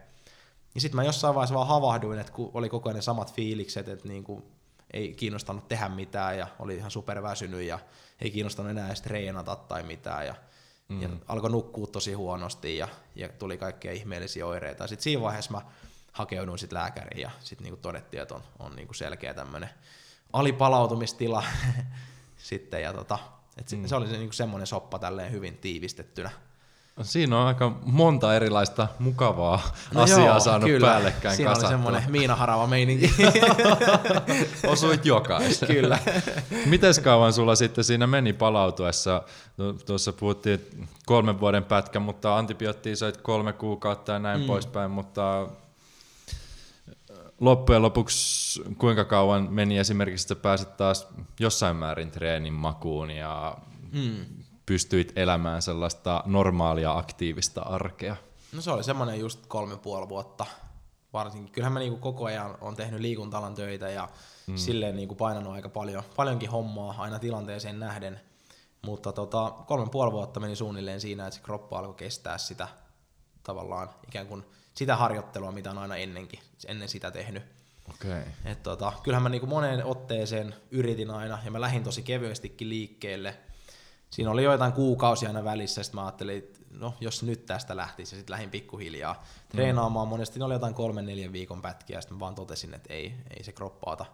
[0.75, 3.89] Ja sitten mä jossain vaiheessa vaan havahduin, että kun oli koko ajan ne samat fiilikset,
[3.89, 4.53] että niinku
[4.93, 7.79] ei kiinnostanut tehdä mitään ja oli ihan superväsynyt ja
[8.21, 10.35] ei kiinnostanut enää edes treenata tai mitään ja,
[10.89, 11.03] mm.
[11.03, 14.87] ja alkoi nukkua tosi huonosti ja, ja tuli kaikkia ihmeellisiä oireita.
[14.87, 15.63] Sitten siinä vaiheessa mä
[16.13, 19.71] hakeuduin sitten lääkäriin ja sitten niinku todettiin, että on, on niinku selkeä tämmöinen
[20.33, 21.45] alipalautumistila
[22.37, 23.19] sitten ja tota,
[23.57, 23.87] et mm.
[23.87, 26.31] se oli se, niinku semmoinen soppa tälleen hyvin tiivistettynä.
[27.03, 30.87] Siinä on aika monta erilaista mukavaa no asiaa joo, saanut kyllä.
[30.87, 31.69] päällekkäin Siinä kasattua.
[31.69, 33.15] oli semmoinen Miina Harava meininki.
[34.67, 35.69] Osuit jokaisen.
[35.69, 35.99] kyllä.
[36.67, 39.23] Miten kauan sulla sitten siinä meni palautuessa?
[39.87, 44.47] Tuossa puhuttiin kolmen vuoden pätkä, mutta antibioottia sait kolme kuukautta ja näin mm.
[44.47, 45.49] poispäin, mutta
[47.41, 51.09] loppujen lopuksi kuinka kauan meni esimerkiksi, että pääsit taas
[51.41, 53.57] jossain määrin treenin makuun ja
[53.93, 58.17] mm pystyit elämään sellaista normaalia aktiivista arkea?
[58.53, 60.47] No se oli semmoinen just kolme puoli vuotta
[61.13, 61.53] varsinkin.
[61.53, 64.09] Kyllähän mä niinku koko ajan on tehnyt liikuntalan töitä ja
[64.47, 64.57] mm.
[64.57, 68.21] silleen niinku painanut aika paljon, paljonkin hommaa aina tilanteeseen nähden.
[68.83, 72.69] Mutta tota, kolme puoli vuotta meni suunnilleen siinä, että se kroppa alkoi kestää sitä
[73.43, 74.45] tavallaan ikään kuin
[74.75, 77.43] sitä harjoittelua, mitä on aina ennenkin, ennen sitä tehnyt.
[77.95, 78.23] Okay.
[78.45, 83.37] Et tota, kyllähän mä niinku moneen otteeseen yritin aina, ja mä lähdin tosi kevyestikin liikkeelle–
[84.13, 88.15] siinä oli joitain kuukausia aina välissä, sitten mä ajattelin, että no jos nyt tästä lähtisi,
[88.15, 90.09] ja sitten lähdin pikkuhiljaa treenaamaan.
[90.09, 90.11] Mm.
[90.11, 93.15] Monesti ne oli jotain kolmen, neljän viikon pätkiä, ja sitten mä vaan totesin, että ei,
[93.37, 94.07] ei se kroppa ota,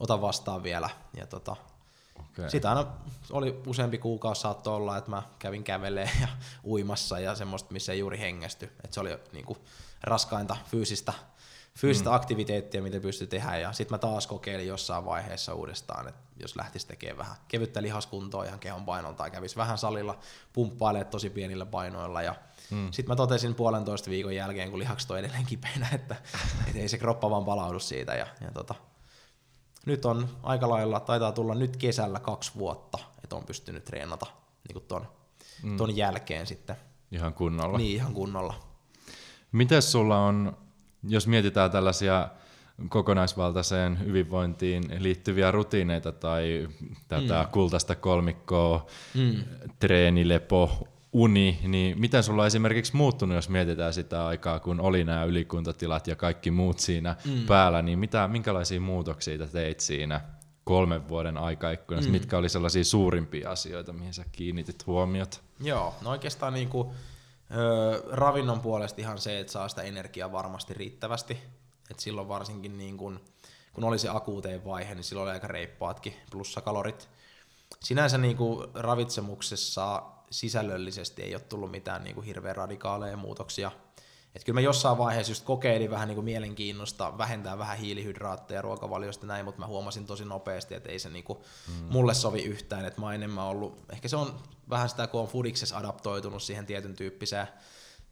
[0.00, 0.90] ota vastaan vielä.
[1.16, 1.56] Ja tota,
[2.30, 2.50] okay.
[2.50, 2.86] Sitä aina
[3.30, 6.28] oli useampi kuukausi saattoi olla, että mä kävin kävelee ja
[6.64, 8.72] uimassa ja semmoista, missä ei juuri hengästy.
[8.84, 9.58] Et se oli niin kuin,
[10.02, 11.12] raskainta fyysistä
[11.78, 12.16] fyysistä mm.
[12.16, 16.86] aktiviteettia, mitä pystyy tehdä, ja sitten mä taas kokeilin jossain vaiheessa uudestaan, että jos lähtisi
[16.86, 20.18] tekemään vähän kevyttä lihaskuntoa ihan kehon painon, tai kävisi vähän salilla
[20.52, 22.34] pumppailemaan tosi pienillä painoilla, ja
[22.70, 22.92] mm.
[22.92, 26.16] sitten mä totesin puolentoista viikon jälkeen, kun lihakset on edelleen kipeänä, että,
[26.66, 28.74] että ei se kroppa vaan palaudu siitä, ja, ja tota,
[29.86, 34.26] nyt on aika lailla, taitaa tulla nyt kesällä kaksi vuotta, että on pystynyt treenata
[34.68, 35.06] niin ton,
[35.62, 35.76] mm.
[35.76, 36.76] ton jälkeen sitten.
[37.12, 37.78] Ihan kunnolla.
[37.78, 38.54] Niin, ihan kunnolla.
[39.52, 40.56] Miten sulla on
[41.08, 42.28] jos mietitään tällaisia
[42.88, 46.68] kokonaisvaltaiseen hyvinvointiin liittyviä rutiineita tai
[47.08, 47.50] tätä mm.
[47.52, 49.42] kultaista kolmikkoa, mm.
[49.78, 55.04] treeni, lepo, uni, niin miten sulla on esimerkiksi muuttunut, jos mietitään sitä aikaa, kun oli
[55.04, 57.46] nämä ylikuntatilat ja kaikki muut siinä mm.
[57.46, 60.20] päällä, niin mitä, minkälaisia muutoksia teit siinä
[60.64, 62.12] kolmen vuoden aikaikkunassa, mm.
[62.12, 65.40] mitkä oli sellaisia suurimpia asioita, mihin sä kiinnitit huomiota?
[65.60, 66.88] Joo, no oikeastaan niin kuin
[67.56, 71.38] Öö, ravinnon puolesta ihan se, että saa sitä energiaa varmasti riittävästi.
[71.90, 73.20] Et silloin varsinkin niin kun,
[73.72, 77.08] kun oli se akuuteen vaihe, niin silloin oli aika reippaatkin plussakalorit.
[77.80, 83.70] Sinänsä niin kuin ravitsemuksessa sisällöllisesti ei ole tullut mitään niin kuin hirveän radikaaleja muutoksia.
[84.34, 89.26] Et kyllä mä jossain vaiheessa just kokeilin vähän niin kuin mielenkiinnosta vähentää vähän hiilihydraatteja ruokavaliosta
[89.26, 91.86] näin, mutta mä huomasin tosi nopeasti, että ei se niin kuin mm.
[91.90, 92.84] mulle sovi yhtään.
[92.84, 94.34] Että mä oon enemmän ollut, ehkä se on
[94.70, 97.46] vähän sitä, kun on Fudiksessa adaptoitunut siihen tietyn tyyppiseen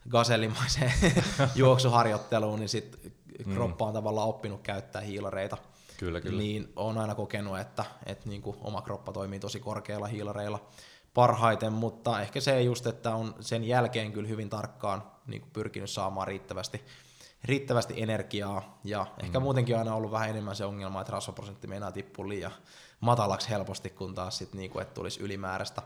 [0.08, 0.92] gasellimaiseen
[1.54, 3.14] juoksuharjoitteluun, niin sit
[3.46, 3.54] mm.
[3.54, 5.56] kroppa on tavallaan oppinut käyttää hiilareita.
[5.98, 6.38] Kyllä, kyllä.
[6.38, 10.68] Niin on aina kokenut, että, että niin kuin oma kroppa toimii tosi korkealla hiilareilla
[11.14, 15.90] parhaiten, mutta ehkä se just, että on sen jälkeen kyllä hyvin tarkkaan niin kuin pyrkinyt
[15.90, 16.84] saamaan riittävästi,
[17.44, 19.24] riittävästi energiaa, ja mm.
[19.24, 22.52] ehkä muutenkin on aina ollut vähän enemmän se ongelma, että rasvaprosentti meinaa tippua liian
[23.00, 25.82] matalaksi helposti, kun taas sitten niin kuin, että tulisi ylimääräistä.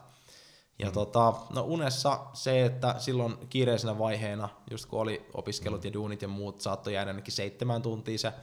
[0.79, 0.93] Ja mm.
[0.93, 5.87] tota, no unessa se, että silloin kiireisenä vaiheena, just kun oli opiskelut mm.
[5.87, 8.33] ja duunit ja muut, saattoi jäädä ainakin seitsemän tuntia se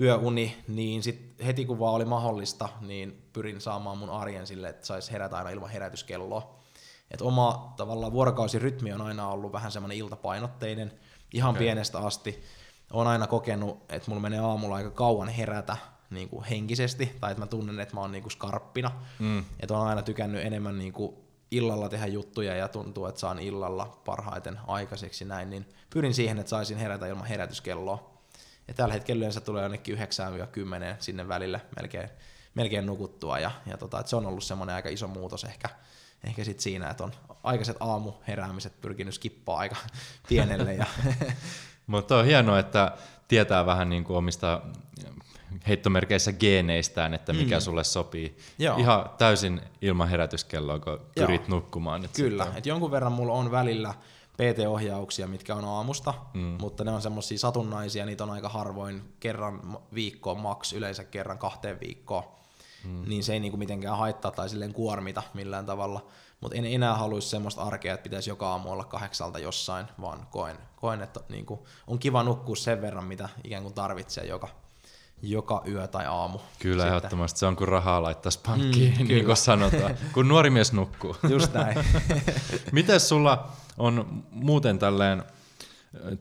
[0.00, 4.86] yöuni, niin sit heti kun vaan oli mahdollista, niin pyrin saamaan mun arjen sille, että
[4.86, 6.57] saisi herätä aina ilman herätyskelloa.
[7.10, 10.92] Et oma tavallaan vuorokausirytmi on aina ollut vähän semmoinen iltapainotteinen,
[11.34, 11.62] ihan okay.
[11.62, 12.42] pienestä asti.
[12.92, 15.76] Olen aina kokenut, että mulla menee aamulla aika kauan herätä
[16.10, 18.90] niin kuin henkisesti, tai että mä tunnen, että mä oon niin kuin skarppina.
[19.18, 19.44] Mm.
[19.60, 21.16] Että on aina tykännyt enemmän niin kuin
[21.50, 26.50] illalla tehdä juttuja ja tuntuu, että saan illalla parhaiten aikaiseksi näin, niin pyrin siihen, että
[26.50, 28.18] saisin herätä ilman herätyskelloa.
[28.68, 30.00] Ja tällä hetkellä yleensä tulee ainakin 9-10
[30.98, 32.08] sinne välille melkein,
[32.54, 35.68] melkein nukuttua, ja, ja tota, että se on ollut semmoinen aika iso muutos ehkä,
[36.24, 39.76] ehkä sit siinä, että on aikaiset aamuheräämiset pyrkinyt skippaa aika
[40.28, 40.74] pienelle.
[40.74, 40.86] Ja
[41.86, 42.92] Mutta on hienoa, että
[43.28, 44.62] tietää vähän niin kuin omista
[45.68, 47.60] heittomerkeissä geeneistään, että mikä mm.
[47.60, 48.36] sulle sopii.
[48.58, 48.76] Joo.
[48.78, 51.48] Ihan täysin ilman herätyskelloa, kun pyrit Joo.
[51.48, 52.04] nukkumaan.
[52.04, 53.94] Että Kyllä, että jonkun verran mulla on välillä
[54.32, 56.40] PT-ohjauksia, mitkä on aamusta, mm.
[56.40, 61.80] mutta ne on semmoisia satunnaisia, niitä on aika harvoin kerran viikkoon maks, yleensä kerran kahteen
[61.80, 62.24] viikkoon.
[62.84, 63.08] Mm.
[63.08, 66.06] Niin se ei niinku mitenkään haittaa tai silleen kuormita millään tavalla.
[66.40, 70.56] Mutta en enää haluaisi semmoista arkea, että pitäisi joka aamu olla kahdeksalta jossain, vaan koen,
[70.76, 74.48] koen että niinku on kiva nukkua sen verran, mitä ikään kuin tarvitsee joka,
[75.22, 76.38] joka yö tai aamu.
[76.58, 76.96] Kyllä, Sitten.
[76.96, 77.38] ehdottomasti.
[77.38, 81.16] Se on kuin rahaa laittaisi pankkiin, mm, niin kuin sanotaan, kun nuori mies nukkuu.
[81.30, 81.78] Just näin.
[82.72, 85.22] Miten sulla on muuten tälleen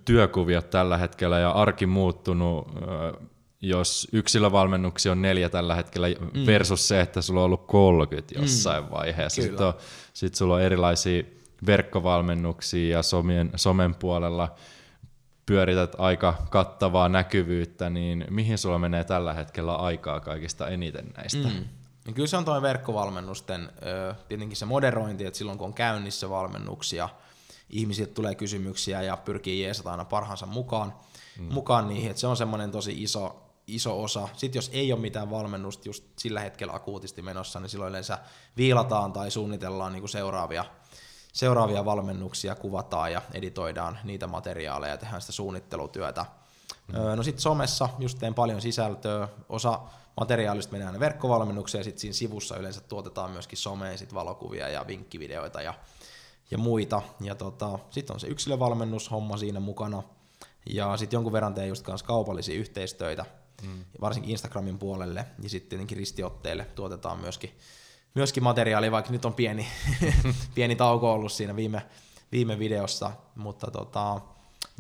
[0.05, 2.67] työkuviot tällä hetkellä ja arki muuttunut,
[3.61, 6.45] jos yksilövalmennuksia on neljä tällä hetkellä mm.
[6.45, 8.41] versus se, että sulla on ollut 30 mm.
[8.41, 8.91] jossain mm.
[8.91, 9.41] vaiheessa.
[9.41, 9.51] Kyllä.
[9.51, 9.73] Sitten, on,
[10.13, 11.23] sit sulla on erilaisia
[11.65, 14.55] verkkovalmennuksia ja somen, somen puolella
[15.45, 21.47] pyörität aika kattavaa näkyvyyttä, niin mihin sulla menee tällä hetkellä aikaa kaikista eniten näistä?
[21.47, 21.65] Mm.
[22.13, 23.69] Kyllä se on tuo verkkovalmennusten,
[24.27, 27.09] tietenkin se moderointi, että silloin kun on käynnissä valmennuksia,
[27.69, 30.93] ihmisiltä tulee kysymyksiä ja pyrkii jeesata aina parhaansa mukaan,
[31.39, 31.53] mm.
[31.53, 34.27] mukaan niihin, että se on semmoinen tosi iso, iso osa.
[34.33, 38.17] Sitten jos ei ole mitään valmennusta just sillä hetkellä akuutisti menossa, niin silloin yleensä
[38.57, 40.65] viilataan tai suunnitellaan niin kuin seuraavia
[41.33, 46.25] seuraavia valmennuksia kuvataan ja editoidaan niitä materiaaleja ja tehdään sitä suunnittelutyötä.
[46.87, 47.15] Mm.
[47.15, 49.79] No sitten somessa just teen paljon sisältöä, osa
[50.19, 54.87] materiaalista menee aina verkkovalmennukseen ja sitten siinä sivussa yleensä tuotetaan myöskin someen sit valokuvia ja
[54.87, 55.73] vinkkivideoita ja,
[56.51, 57.01] ja muita.
[57.21, 60.03] Ja tota, sitten on se yksilövalmennushomma siinä mukana
[60.69, 63.25] ja sitten jonkun verran teen just kanssa kaupallisia yhteistöitä,
[63.61, 63.85] mm.
[64.01, 67.51] varsinkin Instagramin puolelle ja sitten tietenkin ristiotteille tuotetaan myöskin
[68.17, 69.67] myöskin materiaalia, vaikka nyt on pieni,
[70.55, 71.85] pieni tauko ollut siinä viime,
[72.31, 74.21] viime videossa, mutta tota,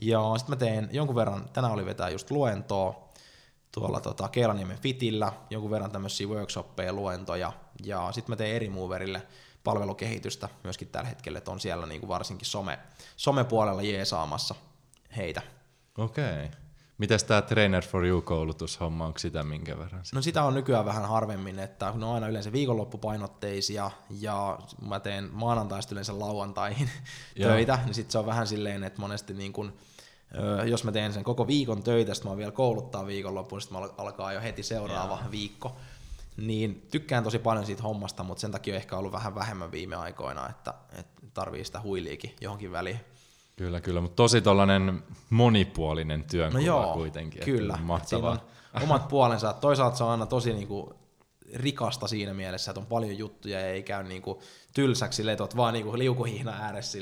[0.01, 3.09] joo, sitten mä teen jonkun verran, tänään oli vetää just luentoa
[3.71, 9.21] tuolla tota, Keelaniemen Fitillä, jonkun verran tämmöisiä workshoppeja, luentoja, ja sitten mä teen eri moverille
[9.63, 12.79] palvelukehitystä myöskin tällä hetkellä, että on siellä niin kuin varsinkin some,
[13.17, 14.55] somepuolella jeesaamassa
[15.17, 15.41] heitä.
[15.97, 16.45] Okei.
[16.45, 16.66] Okay.
[16.97, 20.03] Mites tämä Trainer for You-koulutushomma, onko sitä minkä verran?
[20.13, 25.29] No sitä on nykyään vähän harvemmin, että ne on aina yleensä viikonloppupainotteisia ja mä teen
[25.33, 26.89] maanantaista yleensä lauantaihin
[27.41, 29.73] töitä, niin sitten se on vähän silleen, että monesti niin kun,
[30.65, 34.41] jos mä teen sen koko viikon töitä, sitten mä vielä kouluttaa viikonloppuun, sitten alkaa jo
[34.41, 35.31] heti seuraava ja.
[35.31, 35.75] viikko.
[36.37, 39.95] Niin tykkään tosi paljon siitä hommasta, mutta sen takia on ehkä ollut vähän vähemmän viime
[39.95, 42.99] aikoina, että, että tarvii sitä huiliikin johonkin väliin.
[43.57, 47.43] Kyllä, kyllä, mutta tosi tollainen monipuolinen työnkuva no joo, kuitenkin.
[47.45, 48.37] Kyllä, mahtavaa.
[48.83, 49.53] omat puolensa.
[49.53, 50.93] Toisaalta se on aina tosi niinku
[51.53, 54.41] rikasta siinä mielessä, että on paljon juttuja ja ei käy niinku
[54.73, 56.97] tylsäksi letot, vaan niinku liukuhihna ääressä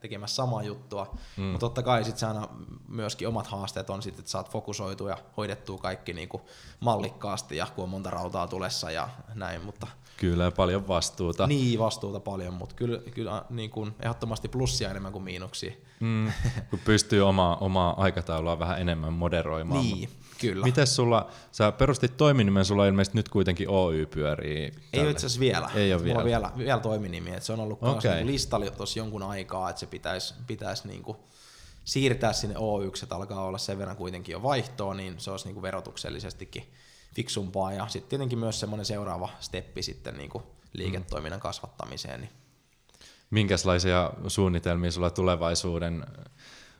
[0.00, 1.14] tekemässä samaa juttua.
[1.36, 1.42] Mm.
[1.42, 2.48] Mutta totta kai sitten aina
[2.88, 6.40] myöskin omat haasteet on sitten, että saat fokusoitua ja hoidettua kaikki niinku
[6.80, 11.46] mallikkaasti ja kun on monta rautaa tulessa ja näin, mutta Kyllä, paljon vastuuta.
[11.46, 15.72] Niin, vastuuta paljon, mutta kyllä, kyllä niin kuin ehdottomasti plussia enemmän kuin miinuksia.
[16.00, 16.32] Mm,
[16.70, 19.84] kun pystyy omaa, omaa aikataulua vähän enemmän moderoimaan.
[19.84, 20.08] Niin,
[20.40, 20.66] kyllä.
[20.66, 24.70] Miten sulla, sä perustit toiminimen, sulla ilmeisesti nyt kuitenkin Oy pyörii.
[24.70, 24.86] Tälle.
[24.92, 25.70] Ei ole itse asiassa vielä.
[25.74, 26.24] Ei ole vielä.
[26.24, 28.14] Vielä, vielä toiminimi, että se on ollut okay.
[28.14, 31.18] Niin listalla tuossa jonkun aikaa, että se pitäisi, pitäisi niin kuin
[31.84, 35.54] siirtää sinne O1, että alkaa olla sen verran kuitenkin jo vaihtoa, niin se olisi niin
[35.54, 36.72] kuin verotuksellisestikin
[37.14, 42.20] fiksumpaa ja sitten tietenkin myös semmoinen seuraava steppi sitten niin kuin liiketoiminnan kasvattamiseen.
[42.20, 42.30] Niin.
[43.30, 46.04] Minkälaisia suunnitelmia sulla tulevaisuuden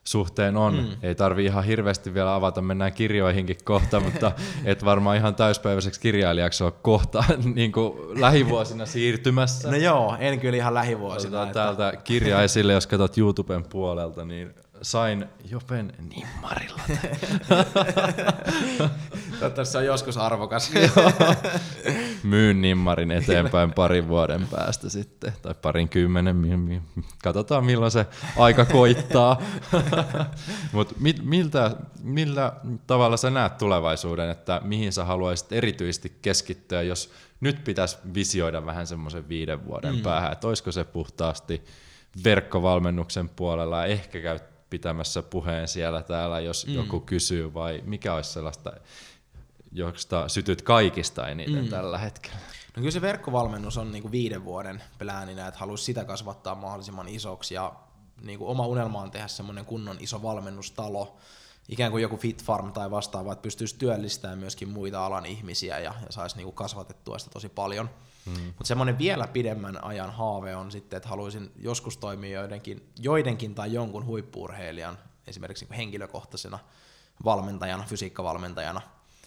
[0.04, 0.74] suhteen on.
[0.74, 0.88] Mm.
[1.02, 4.32] Ei tarvi ihan hirveästi vielä avata, mennään kirjoihinkin kohta, mutta
[4.64, 9.70] et varmaan ihan täyspäiväiseksi kirjailijaksi ole kohta niin kuin lähivuosina siirtymässä.
[9.70, 11.42] No joo, en kyllä ihan lähivuosina.
[11.42, 11.54] Että...
[11.54, 16.82] Täältä kirja esille, jos katsot YouTuben puolelta, niin sain Jopen nimmarilla.
[19.38, 20.72] Toivottavasti se on joskus arvokas.
[22.22, 26.82] Myyn nimmarin eteenpäin parin vuoden päästä sitten, tai parin kymmenen.
[27.22, 29.42] Katsotaan milloin se aika koittaa.
[30.72, 32.52] Mutta miltä, millä
[32.86, 38.86] tavalla sä näet tulevaisuuden, että mihin sä haluaisit erityisesti keskittyä, jos nyt pitäisi visioida vähän
[38.86, 40.02] semmoisen viiden vuoden mm.
[40.02, 41.64] päähän, että olisiko se puhtaasti
[42.24, 46.74] verkkovalmennuksen puolella, ehkä käyt pitämässä puheen siellä täällä, jos mm.
[46.74, 48.72] joku kysyy, vai mikä olisi sellaista,
[49.72, 51.68] josta sytyt kaikista eniten mm.
[51.68, 52.38] tällä hetkellä?
[52.76, 57.54] No kyllä se verkkovalmennus on niinku viiden vuoden plääninä, että haluaisi sitä kasvattaa mahdollisimman isoksi
[57.54, 57.72] ja
[58.22, 61.16] niinku oma unelma on tehdä semmoinen kunnon iso valmennustalo,
[61.68, 65.94] ikään kuin joku Fit Farm tai vastaava, että pystyisi työllistämään myöskin muita alan ihmisiä ja,
[66.06, 67.90] ja saisi niinku kasvatettua sitä tosi paljon.
[68.26, 68.32] Mm.
[68.32, 73.72] Mutta semmoinen vielä pidemmän ajan haave on sitten, että haluaisin joskus toimia joidenkin, joidenkin tai
[73.72, 76.58] jonkun huippuurheilijan, esimerkiksi niinku henkilökohtaisena
[77.24, 78.80] valmentajana, fysiikkavalmentajana,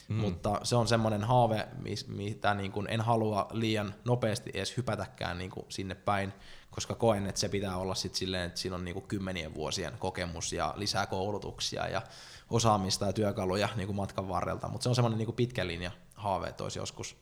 [0.07, 0.15] Mm.
[0.15, 1.67] Mutta se on semmoinen haave,
[2.07, 6.33] mitä niin kuin en halua liian nopeasti edes hypätäkään niin kuin sinne päin,
[6.71, 9.93] koska koen, että se pitää olla sit silleen, että siinä on niin kuin kymmenien vuosien
[9.99, 12.01] kokemus ja lisää koulutuksia ja
[12.49, 14.67] osaamista ja työkaluja niin kuin matkan varrelta.
[14.67, 17.15] Mutta se on semmoinen niin kuin pitkä linja haave, että olisi joskus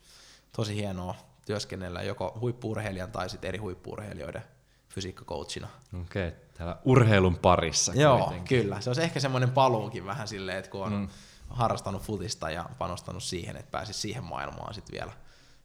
[0.55, 1.15] tosi hienoa
[1.45, 4.43] työskennellä joko huippuurheilijan tai sitten eri huippuurheilijoiden
[4.89, 5.67] fysiikkacoachina.
[6.01, 7.93] Okei, okay, täällä urheilun parissa.
[7.95, 8.61] Joo, kuitenkin.
[8.61, 8.81] kyllä.
[8.81, 11.07] Se olisi ehkä semmoinen paluukin vähän silleen, että kun on mm.
[11.49, 15.11] harrastanut futista ja panostanut siihen, että pääsisi siihen maailmaan sitten vielä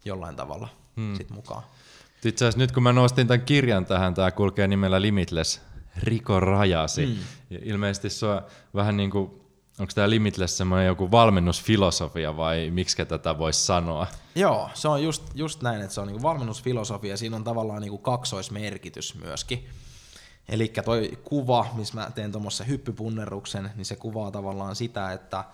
[0.05, 1.15] jollain tavalla mm.
[1.15, 1.63] sit mukaan.
[2.25, 5.61] Itse asiassa nyt kun mä nostin tämän kirjan tähän, tämä kulkee nimellä Limitless,
[6.03, 7.07] Riko rajasi.
[7.07, 7.17] Mm.
[7.51, 8.43] Ja ilmeisesti se on
[8.75, 9.46] vähän niin kuin
[9.81, 14.07] Onko tämä Limitless semmoinen joku valmennusfilosofia vai miksi tätä voisi sanoa?
[14.35, 17.17] Joo, se on just, just näin, että se on niinku valmennusfilosofia.
[17.17, 19.69] Siinä on tavallaan niinku kaksoismerkitys myöskin.
[20.49, 25.45] Eli toi kuva, missä mä teen tuommoisen hyppypunnerruksen, niin se kuvaa tavallaan sitä, että,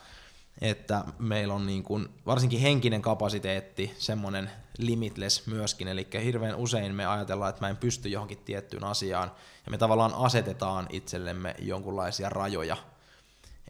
[0.61, 7.07] että meillä on niin kuin, varsinkin henkinen kapasiteetti semmoinen limitless myöskin, eli hirveän usein me
[7.07, 9.33] ajatellaan, että mä en pysty johonkin tiettyyn asiaan,
[9.67, 12.77] ja me tavallaan asetetaan itsellemme jonkunlaisia rajoja,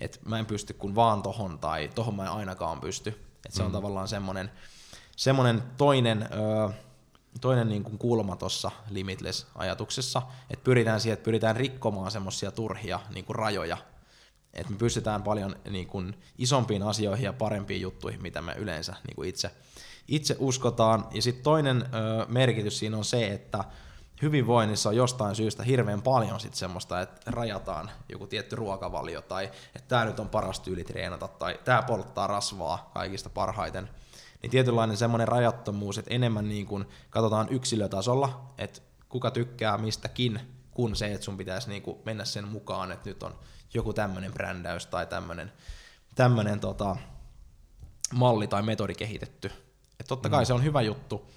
[0.02, 3.10] että mä en pysty kuin vaan tohon tai tohon mä en ainakaan pysty.
[3.46, 3.72] Että se on mm.
[3.72, 4.50] tavallaan semmoinen,
[5.16, 6.72] semmoinen toinen, ö,
[7.40, 13.24] toinen niin kuin kulma tuossa Limitless-ajatuksessa, että pyritään siihen, että pyritään rikkomaan semmoisia turhia niin
[13.24, 13.76] kuin rajoja,
[14.54, 19.16] että me pystytään paljon niin kuin isompiin asioihin ja parempiin juttuihin, mitä me yleensä niin
[19.16, 19.50] kuin itse,
[20.08, 21.06] itse uskotaan.
[21.10, 23.64] Ja sitten toinen ö, merkitys siinä on se, että
[24.22, 29.44] hyvinvoinnissa on jostain syystä hirveän paljon sit semmoista, että rajataan joku tietty ruokavalio tai
[29.74, 33.90] että tämä nyt on paras tyyli treenata tai tämä polttaa rasvaa kaikista parhaiten.
[34.42, 40.96] Niin tietynlainen semmoinen rajattomuus, että enemmän niin kuin katsotaan yksilötasolla, että kuka tykkää mistäkin, kun
[40.96, 43.34] se, että sun pitäisi niin kuin mennä sen mukaan, että nyt on
[43.74, 45.52] joku tämmöinen brändäys tai tämmöinen
[46.14, 46.96] tämmönen tota,
[48.12, 49.46] malli tai metodi kehitetty.
[50.00, 50.46] että totta kai mm.
[50.46, 51.30] se on hyvä juttu,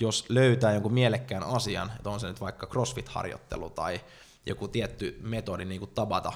[0.00, 4.00] jos löytää jonkun mielekkään asian, että on se nyt vaikka crossfit-harjoittelu tai
[4.46, 6.32] joku tietty metodi niin kuin tabata,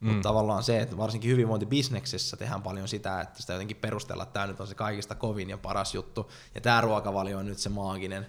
[0.00, 0.08] mm.
[0.08, 4.46] mutta tavallaan se, että varsinkin hyvinvointibisneksessä tehdään paljon sitä, että sitä jotenkin perustella, että tämä
[4.46, 8.26] nyt on se kaikista kovin ja paras juttu, ja tämä ruokavalio on nyt se maaginen,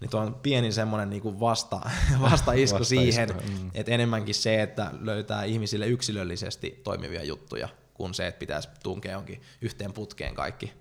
[0.00, 1.80] niin tuo on pieni semmoinen niin vasta,
[2.30, 3.70] vastaisku siihen, mm.
[3.74, 9.42] että enemmänkin se, että löytää ihmisille yksilöllisesti toimivia juttuja, kuin se, että pitäisi tunkea jonkin
[9.60, 10.72] yhteen putkeen kaikki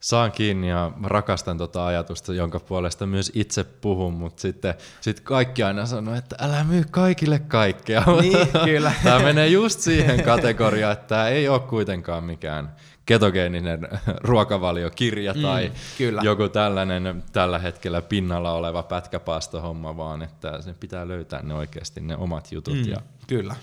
[0.00, 5.62] saan kiinni ja rakastan tota ajatusta, jonka puolesta myös itse puhun, mutta sitten sit kaikki
[5.62, 8.04] aina sanoo, että älä myy kaikille kaikkea.
[8.20, 8.92] Niin, kyllä.
[9.04, 12.74] Tämä menee just siihen kategoriaan, että tämä ei ole kuitenkaan mikään
[13.06, 13.88] ketogeeninen
[14.28, 16.20] ruokavaliokirja mm, tai kyllä.
[16.24, 22.16] joku tällainen tällä hetkellä pinnalla oleva pätkäpaastohomma, vaan että se pitää löytää ne oikeasti ne
[22.16, 22.74] omat jutut.
[22.74, 22.96] Mm, ja
[23.26, 23.56] kyllä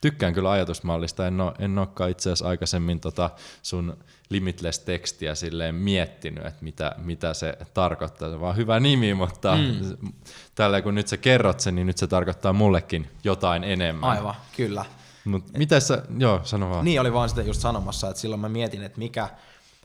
[0.00, 1.26] tykkään kyllä ajatusmallista.
[1.26, 3.30] En, ole, en olekaan itse asiassa aikaisemmin tota
[3.62, 3.96] sun
[4.28, 8.28] Limitless-tekstiä silleen miettinyt, että mitä, mitä se tarkoittaa.
[8.28, 10.12] Se on vaan hyvä nimi, mutta mm.
[10.54, 14.10] tällä kun nyt sä kerrot sen, niin nyt se tarkoittaa mullekin jotain enemmän.
[14.10, 14.84] Aivan, kyllä.
[15.24, 16.84] Mut miten sä, joo, sano vaan.
[16.84, 19.28] Niin oli vaan sitä just sanomassa, että silloin mä mietin, että mikä,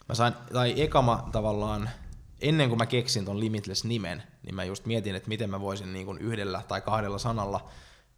[0.09, 1.89] mä sain, tai ekama tavallaan,
[2.41, 6.05] ennen kuin mä keksin ton Limitless-nimen, niin mä just mietin, että miten mä voisin niin
[6.05, 7.67] kuin yhdellä tai kahdella sanalla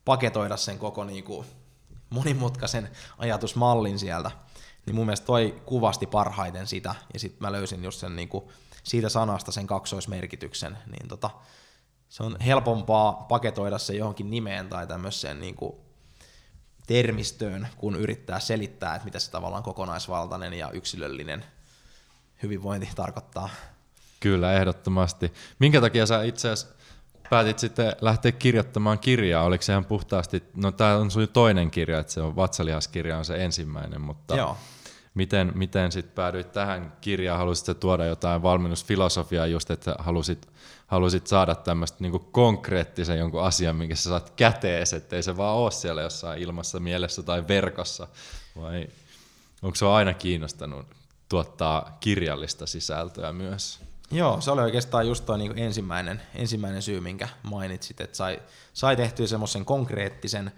[0.05, 1.47] paketoida sen koko niin kuin
[2.09, 4.31] monimutkaisen ajatusmallin sieltä,
[4.85, 8.51] niin mun mielestä toi kuvasti parhaiten sitä, ja sitten mä löysin just sen niinku,
[8.83, 11.29] siitä sanasta sen kaksoismerkityksen, niin tota,
[12.09, 15.85] se on helpompaa paketoida se johonkin nimeen tai tämmöiseen niinku
[16.87, 21.45] termistöön, kun yrittää selittää, että mitä se tavallaan kokonaisvaltainen ja yksilöllinen
[22.43, 23.49] hyvinvointi tarkoittaa.
[24.19, 25.33] Kyllä, ehdottomasti.
[25.59, 26.76] Minkä takia sä itse asiassa
[27.29, 29.43] päätit sitten lähteä kirjoittamaan kirjaa?
[29.43, 33.25] Oliko se ihan puhtaasti, no tämä on sun toinen kirja, että se on Vatsalihaskirja on
[33.25, 34.57] se ensimmäinen, mutta Joo.
[35.13, 37.39] miten, miten sitten päädyit tähän kirjaan?
[37.39, 40.47] Halusit tuoda jotain valmennusfilosofiaa just, että halusit,
[40.87, 45.71] halusit saada tämmöistä niinku konkreettisen jonkun asian, minkä sä saat kätees, ettei se vaan ole
[45.71, 48.07] siellä jossain ilmassa, mielessä tai verkossa,
[48.55, 48.87] vai
[49.61, 50.85] onko se aina kiinnostanut
[51.29, 53.86] tuottaa kirjallista sisältöä myös?
[54.11, 58.39] Joo, se oli oikeastaan just tuo niin ensimmäinen, ensimmäinen syy, minkä mainitsit, että sai,
[58.73, 60.51] sai tehtyä semmoisen konkreettisen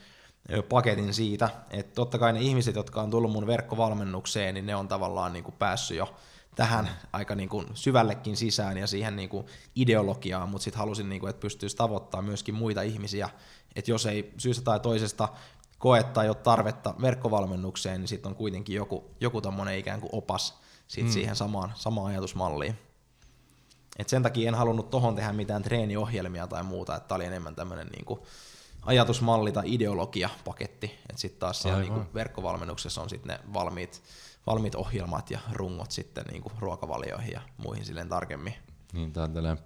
[0.69, 4.87] paketin siitä, että totta kai ne ihmiset, jotka on tullut mun verkkovalmennukseen, niin ne on
[4.87, 6.15] tavallaan niin kuin päässyt jo
[6.55, 9.45] tähän aika niin kuin syvällekin sisään ja siihen niin kuin
[9.75, 13.29] ideologiaan, mutta sitten halusin, niin kuin, että pystyisi tavoittaa myöskin muita ihmisiä,
[13.75, 15.29] että jos ei syystä tai toisesta
[15.77, 19.41] koe tai ole tarvetta verkkovalmennukseen, niin sitten on kuitenkin joku, joku
[19.77, 21.13] ikään kuin opas sit hmm.
[21.13, 22.88] siihen samaan, samaan ajatusmalliin.
[23.99, 27.55] Et sen takia en halunnut tohon tehdä mitään treeniohjelmia tai muuta, että tämä oli enemmän
[27.55, 28.27] tämmöinen niinku
[28.81, 31.95] ajatusmalli tai ideologiapaketti, että sitten taas siellä Aivan.
[31.95, 34.01] niinku verkkovalmennuksessa on sitten ne valmiit,
[34.47, 38.53] valmiit ohjelmat ja rungot sitten niinku ruokavalioihin ja muihin silleen tarkemmin.
[38.93, 39.63] Niin, tää on tällainen,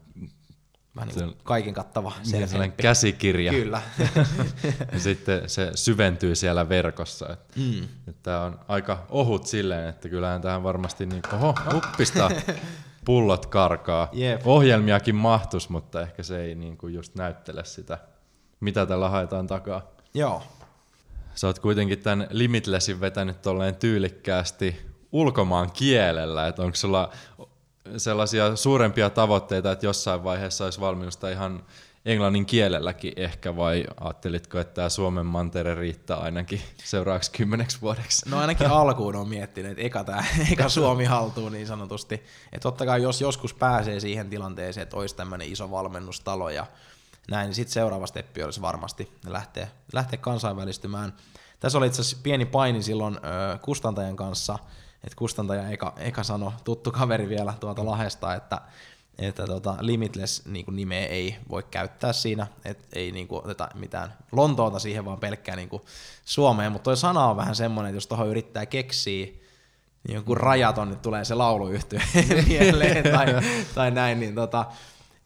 [0.95, 3.51] Vähän niin kaiken kattava niin, sellainen self käsikirja.
[3.51, 3.81] Kyllä.
[4.93, 7.29] ja sitten se syventyy siellä verkossa.
[7.33, 7.87] Että mm.
[8.23, 12.31] Tämä on aika ohut silleen, että kyllähän tähän varmasti niin, oho, uppista
[13.05, 14.09] pullot karkaa.
[14.13, 14.47] Jep.
[14.47, 17.97] Ohjelmiakin mahtus, mutta ehkä se ei niin kuin just näyttele sitä,
[18.59, 19.91] mitä tällä haetaan takaa.
[20.13, 20.43] Joo.
[21.35, 24.75] Sä oot kuitenkin tämän Limitlessin vetänyt tolleen tyylikkäästi
[25.11, 27.09] ulkomaan kielellä, että onko sulla
[27.97, 31.63] sellaisia suurempia tavoitteita, että jossain vaiheessa olisi valmiusta ihan
[32.05, 38.29] englannin kielelläkin ehkä, vai ajattelitko, että tämä Suomen mantere riittää ainakin seuraavaksi kymmeneksi vuodeksi?
[38.29, 42.15] No ainakin alkuun on miettinyt, että eka, tää, eka Suomi haltuun niin sanotusti.
[42.45, 46.65] Että totta kai jos joskus pääsee siihen tilanteeseen, että olisi tämmöinen iso valmennustalo ja
[47.29, 51.13] näin, niin sitten seuraava steppi olisi varmasti lähteä, lähteä kansainvälistymään.
[51.59, 54.59] Tässä oli itse asiassa pieni paini silloin ö, kustantajan kanssa,
[55.03, 58.61] että kustantaja eka, eka sanoi, tuttu kaveri vielä tuolta Lahesta, että
[59.17, 63.69] että tota, Limitless niin kuin nimeä ei voi käyttää siinä, että ei niin kuin, oteta
[63.75, 65.81] mitään Lontoota siihen, vaan pelkkää niin kuin
[66.25, 69.25] Suomeen, mutta toi sana on vähän semmoinen, että jos tuohon yrittää keksiä
[70.07, 71.99] niin joku rajaton, niin tulee se lauluyhtiö
[72.47, 73.27] mieleen tai,
[73.75, 74.65] tai näin, niin tota,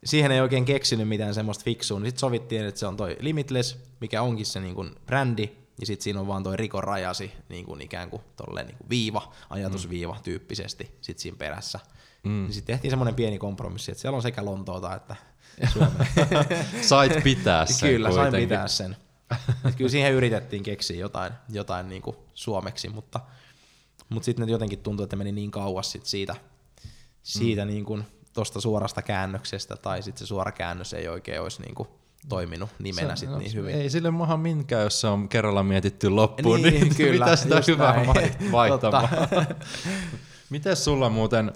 [0.03, 3.77] siihen ei oikein keksinyt mitään semmoista fiksua, niin sitten sovittiin, että se on toi Limitless,
[3.99, 7.65] mikä onkin se niin kuin brändi, ja sitten siinä on vaan toi Riko Rajasi niin
[7.65, 11.79] kuin ikään kuin tolleen niin kuin viiva, ajatusviiva tyyppisesti sit siinä perässä.
[12.27, 12.33] Mm.
[12.43, 15.15] Niin sitten tehtiin semmoinen pieni kompromissi, että siellä on sekä Lontoota että
[15.73, 16.07] Suomea.
[16.81, 18.49] Sait pitää sen Kyllä, sain kuitenkin.
[18.49, 18.97] pitää sen.
[19.65, 23.19] Et kyllä siihen yritettiin keksiä jotain, jotain niin kuin suomeksi, mutta,
[24.09, 26.35] mutta sitten jotenkin tuntui, että meni niin kauas sit siitä,
[27.23, 27.71] siitä mm.
[27.71, 28.03] niin kuin
[28.33, 31.89] tosta suorasta käännöksestä, tai sitten se suora käännös ei oikein olisi niin kuin
[32.29, 33.75] toiminut nimenä Se- sit no, niin hyvin.
[33.75, 37.61] Ei sille maha minkään, jos se on kerralla mietitty loppuun, niin, Niin, kyllä, mitä sitä
[37.67, 38.51] hyvää näin.
[38.51, 39.09] vaihtamaan.
[40.49, 41.53] Miten sulla muuten,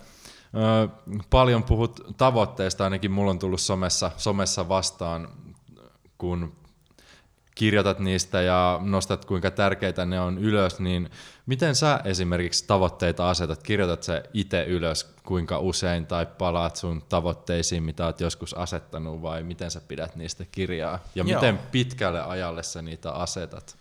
[1.30, 5.30] paljon puhut tavoitteista, ainakin mulla on tullut somessa, somessa vastaan,
[6.18, 6.54] kun
[7.56, 11.10] kirjoitat niistä ja nostat kuinka tärkeitä ne on ylös, niin
[11.46, 13.64] miten sä esimerkiksi tavoitteita asetat?
[13.64, 19.44] Kirjoitat se itse ylös kuinka usein tai palaat sun tavoitteisiin, mitä oot joskus asettanut vai
[19.44, 21.00] miten sä pidät niistä kirjaa?
[21.16, 21.36] Ja Joo.
[21.36, 23.78] miten pitkälle ajalle sä niitä asetat?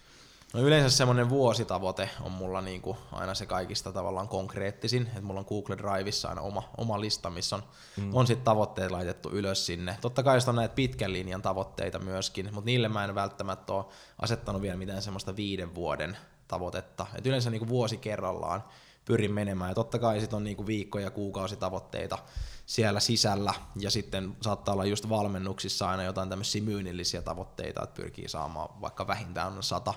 [0.54, 5.46] No yleensä semmoinen vuositavoite on mulla niinku aina se kaikista tavallaan konkreettisin, että mulla on
[5.48, 7.62] Google Driveissa aina oma, oma lista, missä on,
[7.96, 8.14] mm.
[8.14, 9.96] on sitten tavoitteet laitettu ylös sinne.
[10.00, 13.84] Totta kai on näitä pitkän linjan tavoitteita myöskin, mutta niille mä en välttämättä ole
[14.18, 16.16] asettanut vielä mitään semmoista viiden vuoden
[16.48, 17.06] tavoitetta.
[17.14, 18.64] Et yleensä niinku vuosi kerrallaan
[19.04, 19.70] pyrin menemään.
[19.70, 22.18] Ja totta kai sitten on niinku viikko- ja kuukausitavoitteita
[22.66, 28.28] siellä sisällä, ja sitten saattaa olla just valmennuksissa aina jotain tämmöisiä myynnillisiä tavoitteita, että pyrkii
[28.28, 29.94] saamaan vaikka vähintään sata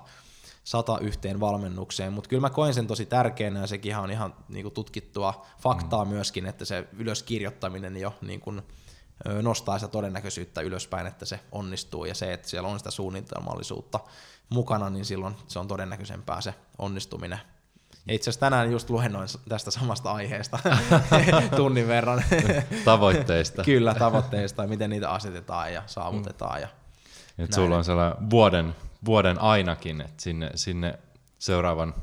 [0.64, 4.70] sata yhteen valmennukseen, mutta kyllä mä koen sen tosi tärkeänä ja sekin on ihan niinku
[4.70, 6.12] tutkittua faktaa mm.
[6.12, 8.54] myöskin, että se ylöskirjoittaminen jo niinku,
[9.28, 14.00] ö, nostaa sitä todennäköisyyttä ylöspäin, että se onnistuu ja se, että siellä on sitä suunnitelmallisuutta
[14.50, 17.40] mukana, niin silloin se on todennäköisempää se onnistuminen.
[18.08, 20.60] Ja itse asiassa tänään just luennoin tästä samasta aiheesta
[21.56, 22.24] tunnin verran.
[22.86, 23.64] Tavoitteista.
[23.74, 26.62] Kyllä, tavoitteista ja miten niitä asetetaan ja saavutetaan.
[26.62, 27.54] Ja Et Näin.
[27.54, 28.76] sulla on sellainen vuoden,
[29.06, 31.00] vuoden ainakin, että sinne, sinne
[31.40, 31.94] seuraavan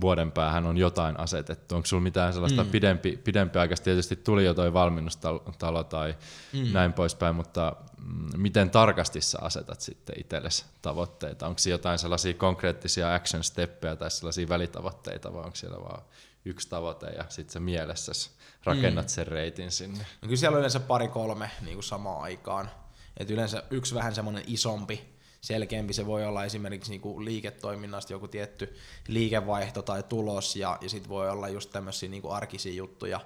[0.00, 1.74] vuoden päähän on jotain asetettu.
[1.74, 2.70] Onko sulla mitään sellaista mm.
[2.70, 3.84] pidempi, pidempiaikaista?
[3.84, 6.14] Tietysti tuli jo toi valmennustalo tai
[6.52, 6.72] mm.
[6.72, 11.46] näin poispäin, mutta mm, miten tarkasti sä asetat sitten itsellesi tavoitteita?
[11.46, 16.02] Onko jotain sellaisia konkreettisia action steppejä tai sellaisia välitavoitteita vai onko siellä vaan
[16.44, 18.30] yksi tavoite ja sitten sä mielessäsi
[18.64, 19.08] rakennat mm.
[19.08, 19.98] sen reitin sinne?
[19.98, 22.70] No kyllä siellä on yleensä pari-kolme niin kuin samaan aikaan.
[23.16, 25.13] Et yleensä yksi vähän semmoinen isompi,
[25.44, 28.76] selkeämpi, se voi olla esimerkiksi niin kuin liiketoiminnasta joku tietty
[29.08, 33.20] liikevaihto tai tulos, ja, ja sitten voi olla just tämmöisiä niin arkisia juttuja,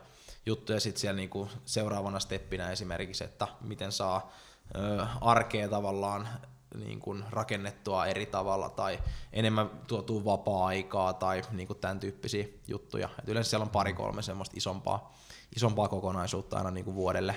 [0.47, 4.33] juttuja sitten siellä niin kuin seuraavana steppinä esimerkiksi, että miten saa
[4.75, 6.29] ö, arkea tavallaan
[6.75, 8.99] niin kuin rakennettua eri tavalla tai
[9.33, 13.09] enemmän tuotua vapaa-aikaa tai niin kuin tämän tyyppisiä juttuja.
[13.19, 15.17] Et yleensä siellä on pari-kolme semmoista isompaa,
[15.57, 17.35] isompaa kokonaisuutta aina niin kuin vuodelle.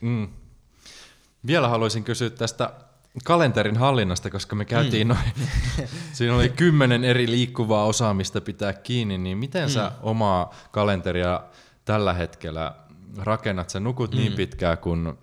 [0.00, 0.28] Mm.
[1.46, 2.72] Vielä haluaisin kysyä tästä
[3.24, 5.14] kalenterin hallinnasta, koska me käytiin mm.
[5.14, 5.32] noin,
[6.12, 9.68] siinä oli kymmenen eri liikkuvaa osaamista pitää kiinni, niin miten mm.
[9.68, 11.40] sä omaa kalenteria
[11.84, 12.74] tällä hetkellä
[13.16, 13.70] rakennat?
[13.70, 14.16] Sä nukut mm.
[14.16, 15.18] niin pitkään, kun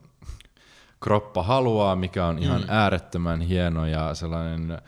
[1.00, 2.68] kroppa haluaa, mikä on ihan mm.
[2.70, 4.82] äärettömän hieno ja sellainen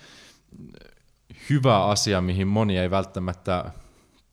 [1.49, 3.72] hyvä asia, mihin moni ei välttämättä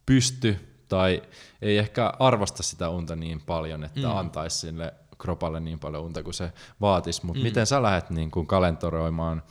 [0.06, 0.56] pysty
[0.88, 1.22] tai
[1.62, 4.16] ei ehkä arvosta sitä unta niin paljon, että mm.
[4.16, 7.44] antaisi sille kropalle niin paljon unta kuin se vaatisi, mutta Mm.
[7.44, 9.42] miten sä lähdet niin kuin kalentoroimaan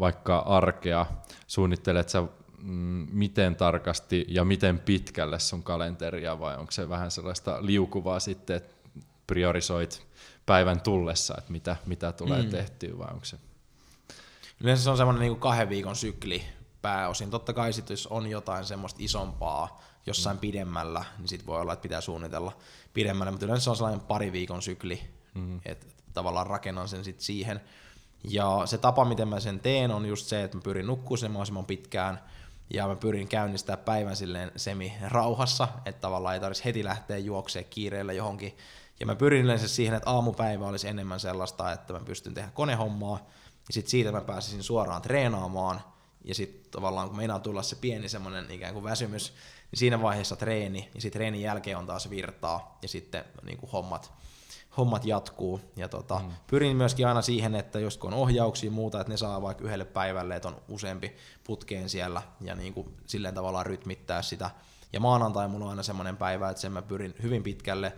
[0.00, 1.06] vaikka arkea,
[1.46, 2.22] suunnittelet sä
[2.62, 8.56] mm, miten tarkasti ja miten pitkälle sun kalenteria vai onko se vähän sellaista liukuvaa sitten,
[8.56, 8.74] että
[9.26, 10.02] priorisoit
[10.46, 12.48] päivän tullessa, että mitä, mitä tulee Mm.
[12.50, 13.36] tehtyä vai onko se?
[14.60, 16.42] Yleensä se on semmoinen niin kahden viikon sykli
[16.82, 17.30] pääosin.
[17.30, 20.40] Totta kai sit, jos on jotain semmoista isompaa jossain mm.
[20.40, 22.52] pidemmällä, niin sit voi olla, että pitää suunnitella
[22.94, 25.00] pidemmälle, mutta yleensä se on sellainen pari viikon sykli,
[25.34, 25.60] mm.
[25.64, 27.60] että tavallaan rakennan sen sit siihen.
[28.24, 31.30] Ja se tapa, miten mä sen teen, on just se, että mä pyrin nukkuu sen
[31.30, 32.20] mahdollisimman pitkään,
[32.70, 37.70] ja mä pyrin käynnistää päivän silleen semi rauhassa, että tavallaan ei tarvitsisi heti lähteä juoksemaan
[37.70, 38.56] kiireellä johonkin.
[39.00, 43.18] Ja mä pyrin yleensä siihen, että aamupäivä olisi enemmän sellaista, että mä pystyn tehdä konehommaa,
[43.68, 45.80] ja sitten siitä mä pääsisin suoraan treenaamaan,
[46.24, 49.34] ja sitten tavallaan kun meinaa tulla se pieni semmoinen ikään kuin väsymys,
[49.72, 53.70] niin siinä vaiheessa treeni, ja sitten treenin jälkeen on taas virtaa, ja sitten niin kuin
[53.70, 54.12] hommat,
[54.76, 55.60] hommat jatkuu.
[55.76, 56.30] Ja tota, mm.
[56.46, 59.64] pyrin myöskin aina siihen, että jos kun on ohjauksia ja muuta, että ne saa vaikka
[59.64, 64.50] yhdelle päivälle, että on useampi putkeen siellä, ja niin kuin silleen tavallaan rytmittää sitä.
[64.92, 67.92] Ja maanantai mulla on aina semmoinen päivä, että sen mä pyrin hyvin pitkälle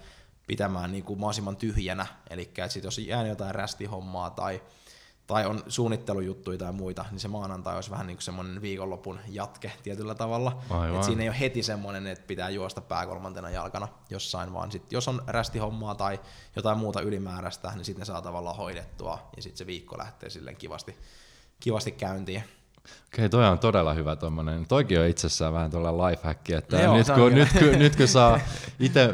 [0.47, 2.51] pitämään niin kuin mahdollisimman tyhjänä, eli
[2.83, 4.63] jos jää jotain rästihommaa tai
[5.27, 9.73] tai on suunnittelujuttuja tai muita, niin se maanantai olisi vähän niin kuin semmoinen viikonlopun jatke
[9.83, 10.59] tietyllä tavalla.
[10.71, 10.97] Aivan.
[10.97, 15.09] Et siinä ei ole heti semmoinen, että pitää juosta pääkolmantena jalkana jossain, vaan sit, jos
[15.09, 16.21] on rästihommaa tai
[16.57, 20.57] jotain muuta ylimääräistä, niin sitten ne saa tavallaan hoidettua ja sitten se viikko lähtee silleen
[20.57, 20.99] kivasti,
[21.61, 22.45] kivasti käyntiin.
[23.07, 24.67] Okei, toi on todella hyvä tommonen.
[24.67, 28.41] Toikin on itsessään vähän tuolla lifehack, että Joo, nyt, kun, nyt, kun, nyt kun saa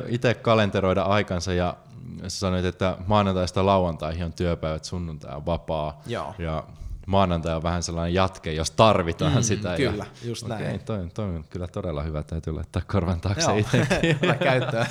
[0.09, 1.77] itse kalenteroida aikansa ja
[2.23, 6.35] sä sanoit, että maanantaista lauantaihin on työpäivät, sunnuntai on vapaa Joo.
[6.39, 6.65] ja
[7.07, 9.77] maanantai on vähän sellainen jatke, jos tarvitaan Mm, sitä.
[9.77, 10.81] kyllä, ja, just okei, näin.
[10.81, 14.19] Toi, toi on kyllä todella hyvä, täytyy laittaa korvan taakse itsekin.
[14.43, 14.87] käyttöön.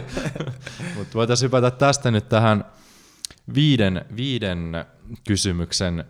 [0.96, 2.64] Mutta voitaisiin hypätä tästä nyt tähän
[3.54, 4.84] viiden, viiden
[5.28, 6.04] kysymyksen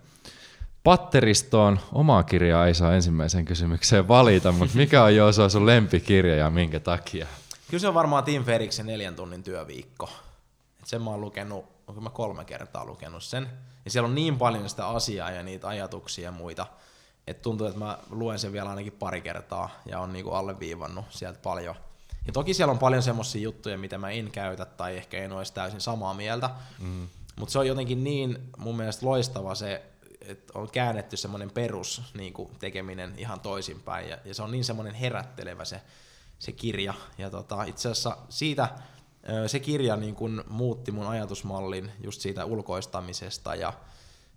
[0.85, 1.81] patteristoon.
[1.93, 6.81] Omaa kirjaa ei saa ensimmäiseen kysymykseen valita, mutta mikä on Joosua sun lempikirja ja minkä
[6.81, 7.27] takia?
[7.75, 10.11] Kyllä se on varmaan Tim Feriksen neljän tunnin työviikko.
[10.81, 13.49] Et sen mä oon lukenut, onko mä kolme kertaa lukenut sen.
[13.85, 16.67] Ja siellä on niin paljon sitä asiaa ja niitä ajatuksia ja muita,
[17.27, 21.39] että tuntuu, että mä luen sen vielä ainakin pari kertaa ja on niinku alleviivannut sieltä
[21.43, 21.75] paljon.
[22.27, 25.41] Ja toki siellä on paljon semmoisia juttuja, mitä mä en käytä tai ehkä en ole
[25.41, 26.51] edes täysin samaa mieltä.
[26.79, 27.09] Mm.
[27.37, 29.83] Mutta se on jotenkin niin mun mielestä loistava se,
[30.21, 34.09] että on käännetty semmoinen perus niin kuin tekeminen ihan toisinpäin.
[34.09, 35.81] Ja, ja se on niin semmoinen herättelevä se,
[36.39, 36.95] se kirja.
[37.19, 38.69] Ja tota, itse asiassa siitä
[39.47, 43.73] se kirja niin kuin muutti mun ajatusmallin just siitä ulkoistamisesta ja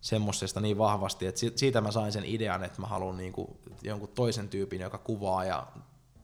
[0.01, 3.33] semmoisesta niin vahvasti, että si- siitä mä sain sen idean, että mä haluan niin
[3.83, 5.67] jonkun toisen tyypin, joka kuvaa ja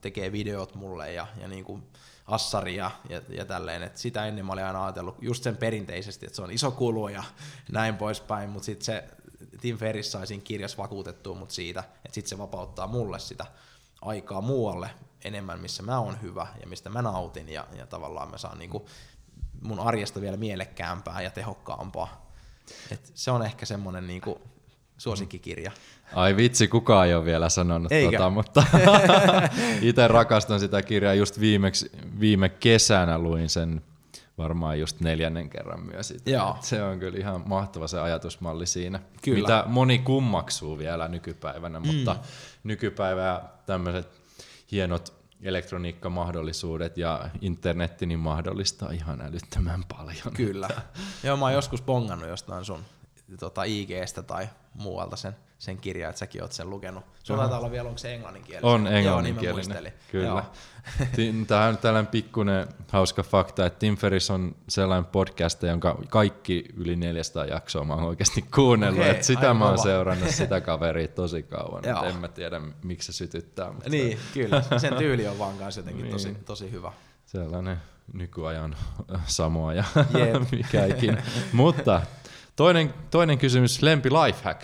[0.00, 1.82] tekee videot mulle ja, ja niin kuin
[2.26, 6.36] assaria ja, ja tälleen, että sitä ennen mä olin aina ajatellut just sen perinteisesti, että
[6.36, 7.24] se on iso kulu ja
[7.72, 9.04] näin poispäin, mutta sitten se
[9.60, 13.46] Tim Ferriss sai siinä kirjassa vakuutettua mut siitä, että sitten se vapauttaa mulle sitä
[14.02, 14.90] aikaa muualle
[15.24, 18.86] enemmän, missä mä oon hyvä ja mistä mä nautin ja, ja tavallaan mä saan niinku
[19.62, 22.30] mun arjesta vielä mielekkäämpää ja tehokkaampaa.
[22.90, 24.40] Et se on ehkä semmoinen niinku
[24.98, 25.72] suosikkikirja.
[26.14, 28.18] Ai vitsi, kukaan ei ole vielä sanonut Eikä.
[28.18, 28.64] tota, mutta
[29.80, 31.14] itse rakastan sitä kirjaa.
[31.14, 33.82] Just viimeksi, viime kesänä luin sen
[34.38, 36.14] varmaan just neljännen kerran myös.
[36.26, 36.56] Joo.
[36.60, 39.40] Se on kyllä ihan mahtava se ajatusmalli siinä, Kyllä.
[39.40, 41.86] mitä moni kummaksuu vielä nykypäivänä, mm.
[41.86, 42.16] mutta
[42.64, 44.23] nykypäivää tämmöiset
[44.72, 50.34] hienot elektroniikkamahdollisuudet ja internetti niin mahdollistaa ihan älyttömän paljon.
[50.34, 50.68] Kyllä.
[51.24, 52.84] Joo, mä oon joskus bongannut jostain sun
[53.40, 57.04] tota, IGstä tai muualta sen, sen kirjan, että säkin oot sen lukenut.
[57.22, 58.64] Sulla taitaa olla vielä, onko se englanninkielinen?
[58.70, 60.26] On Joo, niin englanninkielinen, kyllä.
[60.28, 60.42] Joo.
[61.16, 66.64] Ti- Tämä on tällainen pikkuinen hauska fakta, että Tim Ferriss on sellainen podcast, jonka kaikki
[66.76, 69.04] yli 400 jaksoa mä oon oikeasti kuunnellut.
[69.06, 73.72] Että sitä mä oon seurannut sitä kaveria tosi kauan, en mä tiedä miksi se sytyttää.
[73.72, 74.62] Mutta Niin, kyllä.
[74.78, 76.44] Sen tyyli on vaan kanssa jotenkin tosi, Niin.
[76.44, 76.92] tosi hyvä.
[77.26, 77.76] Sellainen
[78.12, 78.76] nykyajan
[79.26, 80.50] Samoa ja Jep.
[80.52, 81.22] mikä ikinä.
[81.52, 82.02] Mutta
[82.56, 84.62] toinen, toinen kysymys, lempi lifehack.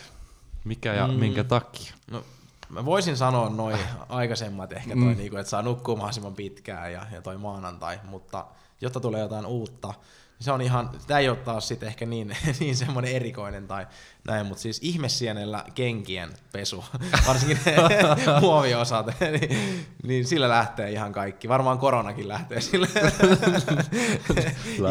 [0.64, 1.14] Mikä ja mm.
[1.14, 1.92] minkä takia?
[2.10, 2.24] No,
[2.68, 5.16] mä voisin sanoa noin aikaisemmat ehkä toi, Mm.
[5.16, 8.46] niinku, että saa nukkua mahdollisimman pitkään ja, ja toi maanantai, mutta
[8.80, 12.36] jotta tulee jotain uutta, niin se on ihan, tämä ei ole taas sit ehkä niin,
[12.60, 13.86] niin semmoinen erikoinen tai
[14.26, 16.84] näin, mutta siis ihmessienellä kenkien pesu,
[17.26, 17.58] varsinkin
[18.40, 19.58] muoviosat, niin,
[20.02, 21.48] niin sillä lähtee ihan kaikki.
[21.48, 22.86] Varmaan koronakin lähtee sillä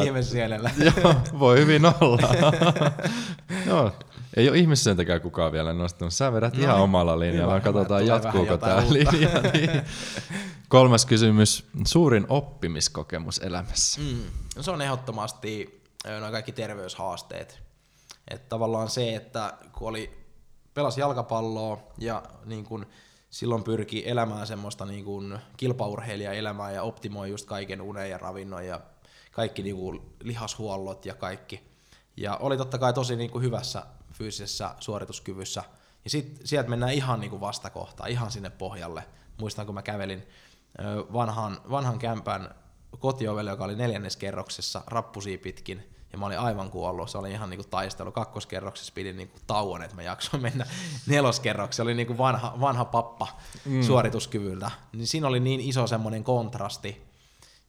[0.03, 0.71] ihmessienellä.
[0.77, 2.35] Joo, voi hyvin olla.
[3.65, 3.91] Joo,
[4.37, 6.13] ei ole ihmisentäkään kukaan vielä nostanut.
[6.13, 7.53] Sä vedät No ihan niin, omalla linjalla.
[7.53, 9.29] hyvä, Katsotaan, hyvä, jatkuuko tämä linja.
[9.53, 9.81] Niin.
[10.69, 11.69] Kolmas kysymys.
[11.85, 14.01] Suurin oppimiskokemus elämässä.
[14.01, 14.23] Mm.
[14.55, 17.59] No se on ehdottomasti nämä kaikki terveyshaasteet.
[18.27, 20.19] Että tavallaan se, että kun oli,
[20.73, 22.85] pelasi jalkapalloa ja niin kun
[23.29, 28.81] silloin pyrki elämään semmoista niin kun kilpaurheilijaelämää ja optimoi just kaiken unen ja ravinnon ja
[29.31, 31.61] kaikki niin kuin lihashuollot ja kaikki.
[32.17, 33.83] Ja oli totta kai tosi niin kuin hyvässä
[34.19, 35.63] fyysisessä suorituskyvyssä.
[36.03, 39.03] Ja sitten sieltä mennään ihan niin kuin vastakohtaan, ihan sinne pohjalle.
[39.37, 40.27] Muistan, kun mä kävelin
[41.13, 42.55] vanhan, vanhan kämpän
[42.99, 47.09] kotiovelle, joka oli neljännes kerroksessa, rappusia pitkin, ja mä olin aivan kuollut.
[47.09, 48.11] Se oli ihan niinku taistelu.
[48.11, 50.65] Kakkoskerroksessa pidin niinku tauon, että mä jaksoin mennä
[51.07, 51.77] neloskerroksessa.
[51.77, 53.27] Se oli niinku vanha, vanha pappa
[53.65, 53.81] mm.
[53.81, 54.71] suorituskyvyltä.
[54.93, 57.07] Niin siinä oli niin iso semmoinen kontrasti,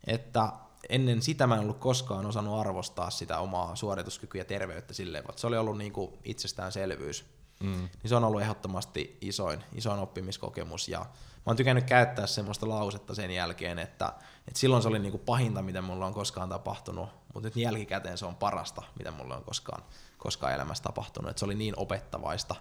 [0.07, 0.53] että
[0.88, 5.40] ennen sitä mä en ollut koskaan osannut arvostaa sitä omaa suorituskykyä ja terveyttä silleen, että
[5.40, 7.24] se oli ollut niinku itsestäänselvyys.
[7.60, 7.88] Mm.
[8.02, 13.14] Niin se on ollut ehdottomasti isoin, isoin oppimiskokemus ja mä oon tykännyt käyttää semmoista lausetta
[13.14, 14.12] sen jälkeen, että,
[14.48, 18.26] että silloin se oli niinku pahinta, mitä mulla on koskaan tapahtunut, mutta nyt jälkikäteen se
[18.26, 19.82] on parasta, mitä mulla on koskaan,
[20.18, 22.54] koskaan elämässä tapahtunut, että se oli niin opettavaista.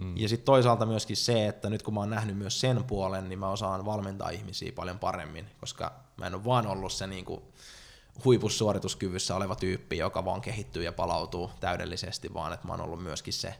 [0.00, 0.16] Mm.
[0.16, 3.38] Ja sitten toisaalta myöskin se, että nyt kun mä oon nähnyt myös sen puolen, niin
[3.38, 7.42] mä osaan valmentaa ihmisiä paljon paremmin, koska mä en ole vaan ollut se niinku
[8.24, 13.32] huipussuorituskyvyssä oleva tyyppi, joka vaan kehittyy ja palautuu täydellisesti, vaan että mä oon ollut myöskin
[13.32, 13.54] se,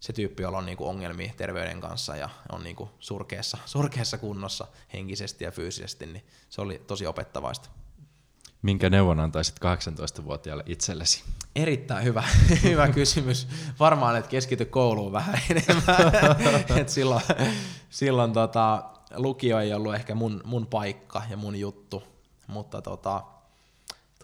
[0.00, 5.44] se tyyppi, jolla on niinku ongelmia terveyden kanssa ja on niinku surkeassa, surkeassa kunnossa henkisesti
[5.44, 7.68] ja fyysisesti, niin se oli tosi opettavaista.
[8.64, 11.24] Minkä neuvon antaisit 18-vuotiaalle itsellesi?
[11.56, 12.24] Erittäin hyvä,
[12.62, 13.48] hyvä kysymys.
[13.80, 16.76] Varmaan, että keskity kouluun vähän enemmän.
[16.76, 17.22] Et silloin
[17.90, 18.84] silloin tota,
[19.16, 22.02] lukio ei ollut ehkä mun, mun paikka ja mun juttu,
[22.46, 23.22] mutta tota,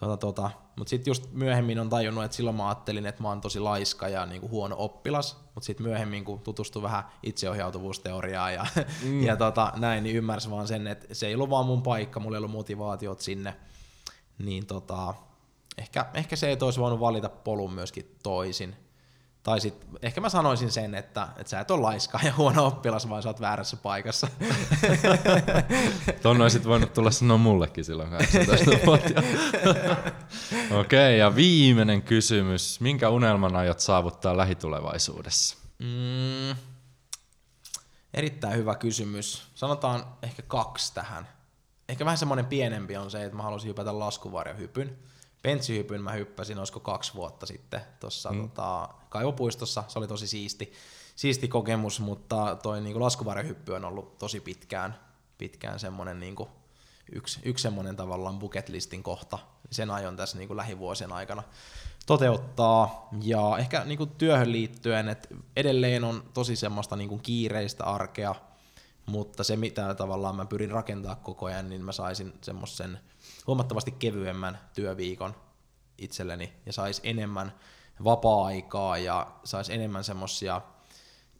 [0.01, 3.41] tota, tota, mut sitten just myöhemmin on tajunnut, että silloin mä ajattelin, että mä oon
[3.41, 8.67] tosi laiska ja niinku huono oppilas, mutta sitten myöhemmin kun tutustui vähän itseohjautuvuusteoriaan ja,
[9.03, 9.23] mm.
[9.23, 12.37] ja tota, näin, niin ymmärsin vaan sen, että se ei ollut vaan mun paikka, mulla
[12.37, 13.57] ei ollut motivaatiot sinne,
[14.45, 15.15] niin tota,
[15.79, 18.77] ehkä, ehkä se, että olisi voinut valita polun myöskin toisin.
[19.43, 23.09] Tai sitten ehkä mä sanoisin sen, että, että sä et ole laiska ja huono oppilas,
[23.09, 24.29] vaan sä oot väärässä paikassa.
[26.23, 29.09] Tuon olisit voinut tulla sanoa mullekin silloin 18 vuotta.
[30.71, 32.81] Okei, okay, ja viimeinen kysymys.
[32.81, 35.57] Minkä unelman aiot saavuttaa lähitulevaisuudessa?
[35.79, 36.57] Mm,
[38.15, 39.43] erittäin hyvä kysymys.
[39.55, 41.29] Sanotaan ehkä kaksi tähän.
[41.91, 44.99] Ehkä vähän semmoinen pienempi on se, että mä haluaisin hypätä laskuvarjohypyn.
[45.43, 48.49] Pentsihypyn mä hyppäsin, olisiko kaksi vuotta sitten tuossa mm.
[48.49, 49.85] tota, kaivopuistossa.
[49.89, 50.73] Se oli tosi siisti,
[51.17, 55.01] siisti kokemus, mutta toi niin laskuvarjohyppy on ollut tosi pitkään,
[55.39, 56.37] pitkään semmoinen niin
[57.13, 59.39] yksi, yksi semmoinen tavallaan bucket listin kohta.
[59.71, 61.43] Sen aion tässä niin lähivuosien aikana
[62.07, 63.09] toteuttaa.
[63.23, 68.35] Ja ehkä niin työhön liittyen, että edelleen on tosi semmoista niin kiireistä arkea,
[69.11, 72.99] mutta se mitä tavallaan mä pyrin rakentaa koko ajan, niin mä saisin semmoisen
[73.47, 75.35] huomattavasti kevyemmän työviikon
[75.99, 77.53] itselleni ja sais enemmän
[78.05, 80.61] vapaa-aikaa ja sais enemmän semmoisia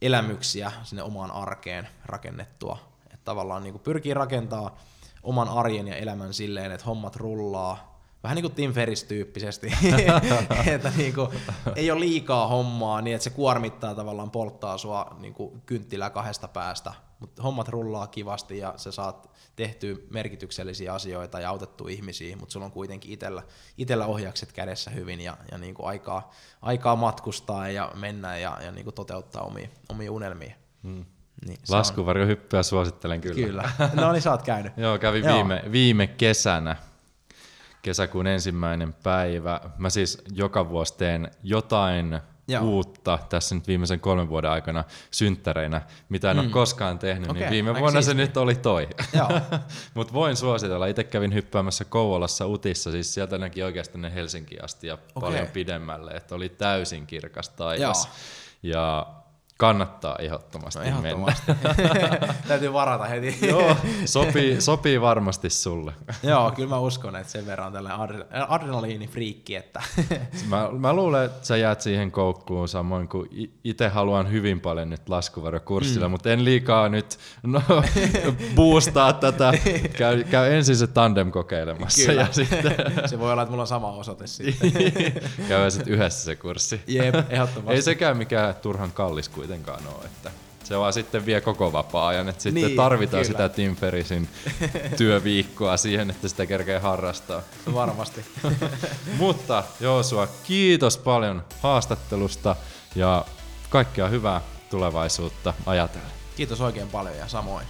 [0.01, 2.77] elämyksiä sinne omaan arkeen rakennettua.
[3.05, 4.77] Että tavallaan niin pyrkii rakentaa
[5.23, 9.71] oman arjen ja elämän silleen, että hommat rullaa, vähän niin kuin Tim Ferris tyyppisesti,
[10.75, 11.27] että niin kuin,
[11.75, 16.47] ei ole liikaa hommaa niin, että se kuormittaa tavallaan, polttaa sua niin kuin kynttilää kahdesta
[16.47, 22.53] päästä, mutta hommat rullaa kivasti ja sä saat tehtyä merkityksellisiä asioita ja autettu ihmisiä, mutta
[22.53, 23.43] sulla on kuitenkin itellä,
[23.77, 28.71] itellä ohjakset kädessä hyvin ja, ja niin kuin aikaa, aikaa matkustaa ja mennä ja, ja
[28.71, 30.55] niin kuin toteuttaa omia, omia unelmia.
[30.83, 31.05] Hmm.
[31.45, 33.47] Niin, Laskuvarjohyppyä suosittelen kyllä.
[33.47, 33.71] Kyllä.
[34.01, 34.73] No niin, sä oot käynyt.
[34.77, 36.75] Joo, kävin viime, viime kesänä
[37.81, 39.61] kesäkuun ensimmäinen päivä.
[39.77, 42.63] Mä siis joka vuosi teen jotain Joo.
[42.63, 46.43] uutta tässä nyt viimeisen kolmen vuoden aikana synttäreinä, mitä en mm.
[46.43, 47.39] ole koskaan tehnyt, okay.
[47.39, 48.89] niin viime vuonna se nyt oli toi.
[49.93, 50.85] Mutta voin suositella.
[50.85, 55.29] Itse kävin hyppäämässä Kouvolassa Utissa, siis sieltä näki oikeasti ne Helsinki asti ja okay.
[55.31, 58.05] paljon pidemmälle, että oli täysin kirkas taivas.
[58.05, 58.13] Joo.
[58.63, 59.07] Ja
[59.61, 61.43] Kannattaa ehdottomasti, no, ehdottomasti.
[61.47, 62.33] mennä.
[62.47, 63.47] Täytyy varata heti.
[63.47, 65.93] Joo, sopii, sopii varmasti sulle.
[66.23, 69.55] Joo, kyllä mä uskon, että sen verran tällainen adre- adrenaliinifriikki.
[69.55, 69.81] Että
[70.49, 75.09] mä, mä luulen, että sä jäät siihen koukkuun samoin kuin itse haluan hyvin paljon nyt
[75.09, 76.11] laskuvarokurssilla, mm.
[76.11, 77.61] mutta en liikaa nyt no,
[78.55, 79.53] boostaa tätä.
[79.97, 82.05] Käy, käy ensin se tandem kokeilemassa.
[82.05, 82.21] Kyllä.
[82.21, 82.75] Ja sitten...
[83.05, 84.71] se voi olla, että mulla on sama osoite sitten.
[85.47, 86.81] Käy sitten yhdessä se kurssi.
[86.87, 87.75] Jep, ehdottomasti.
[87.75, 90.05] Ei sekään mikään turhan kallis kuitenkaan kuitenkaan ole.
[90.05, 90.31] Että
[90.63, 93.37] se vaan sitten vie koko vapaa-ajan, että sitten niin, tarvitaan kyllä.
[93.37, 94.29] sitä Tim Ferrisin
[94.97, 97.41] työviikkoa siihen, että sitä kerkee harrastaa.
[97.73, 98.25] Varmasti.
[99.17, 102.55] Mutta Joosua, kiitos paljon haastattelusta
[102.95, 103.25] ja
[103.69, 106.11] kaikkea hyvää tulevaisuutta ajatellen.
[106.35, 107.65] Kiitos oikein paljon ja samoin.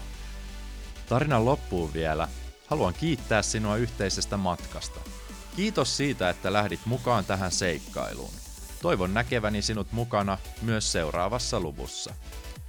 [1.09, 2.27] Tarinan loppuun vielä.
[2.67, 4.99] Haluan kiittää sinua yhteisestä matkasta.
[5.55, 8.40] Kiitos siitä, että lähdit mukaan tähän seikkailuun.
[8.81, 12.13] Toivon näkeväni sinut mukana myös seuraavassa luvussa.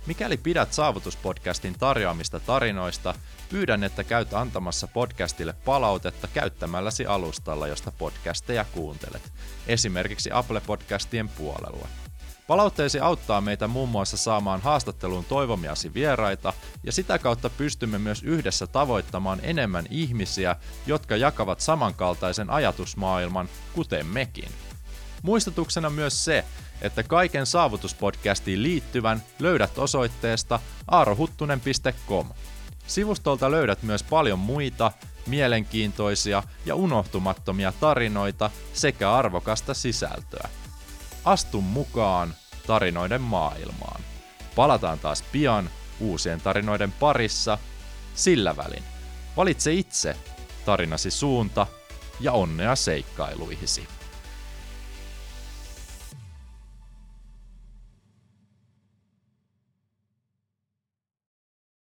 [0.07, 3.15] Mikäli pidät Saavutuspodcastin tarjoamista tarinoista,
[3.49, 9.33] pyydän, että käyt antamassa podcastille palautetta käyttämälläsi alustalla, josta podcasteja kuuntelet,
[9.67, 11.89] esimerkiksi Apple-podcastien puolella.
[12.47, 16.53] Palautteesi auttaa meitä muun muassa saamaan haastatteluun toivomiasi vieraita,
[16.85, 20.57] ja sitä kautta pystymme myös yhdessä tavoittamaan enemmän ihmisiä,
[20.87, 24.49] jotka jakavat samankaltaisen ajatusmaailman, kuten mekin.
[25.23, 26.45] Muistutuksena myös se,
[26.81, 32.29] että kaiken saavutuspodcastiin liittyvän löydät osoitteesta aarohuttunen.com.
[32.87, 34.93] Sivustolta löydät myös paljon muita,
[35.27, 40.49] mielenkiintoisia ja unohtumattomia tarinoita sekä arvokasta sisältöä.
[41.25, 42.35] Astu mukaan
[42.67, 44.01] tarinoiden maailmaan.
[44.57, 45.71] Palataan taas pian
[46.01, 47.59] uusien tarinoiden parissa.
[48.15, 48.85] Sillä välin.
[49.37, 50.17] Valitse itse
[50.65, 51.67] tarinasi suunta
[52.21, 53.89] ja onnea seikkailuihisi.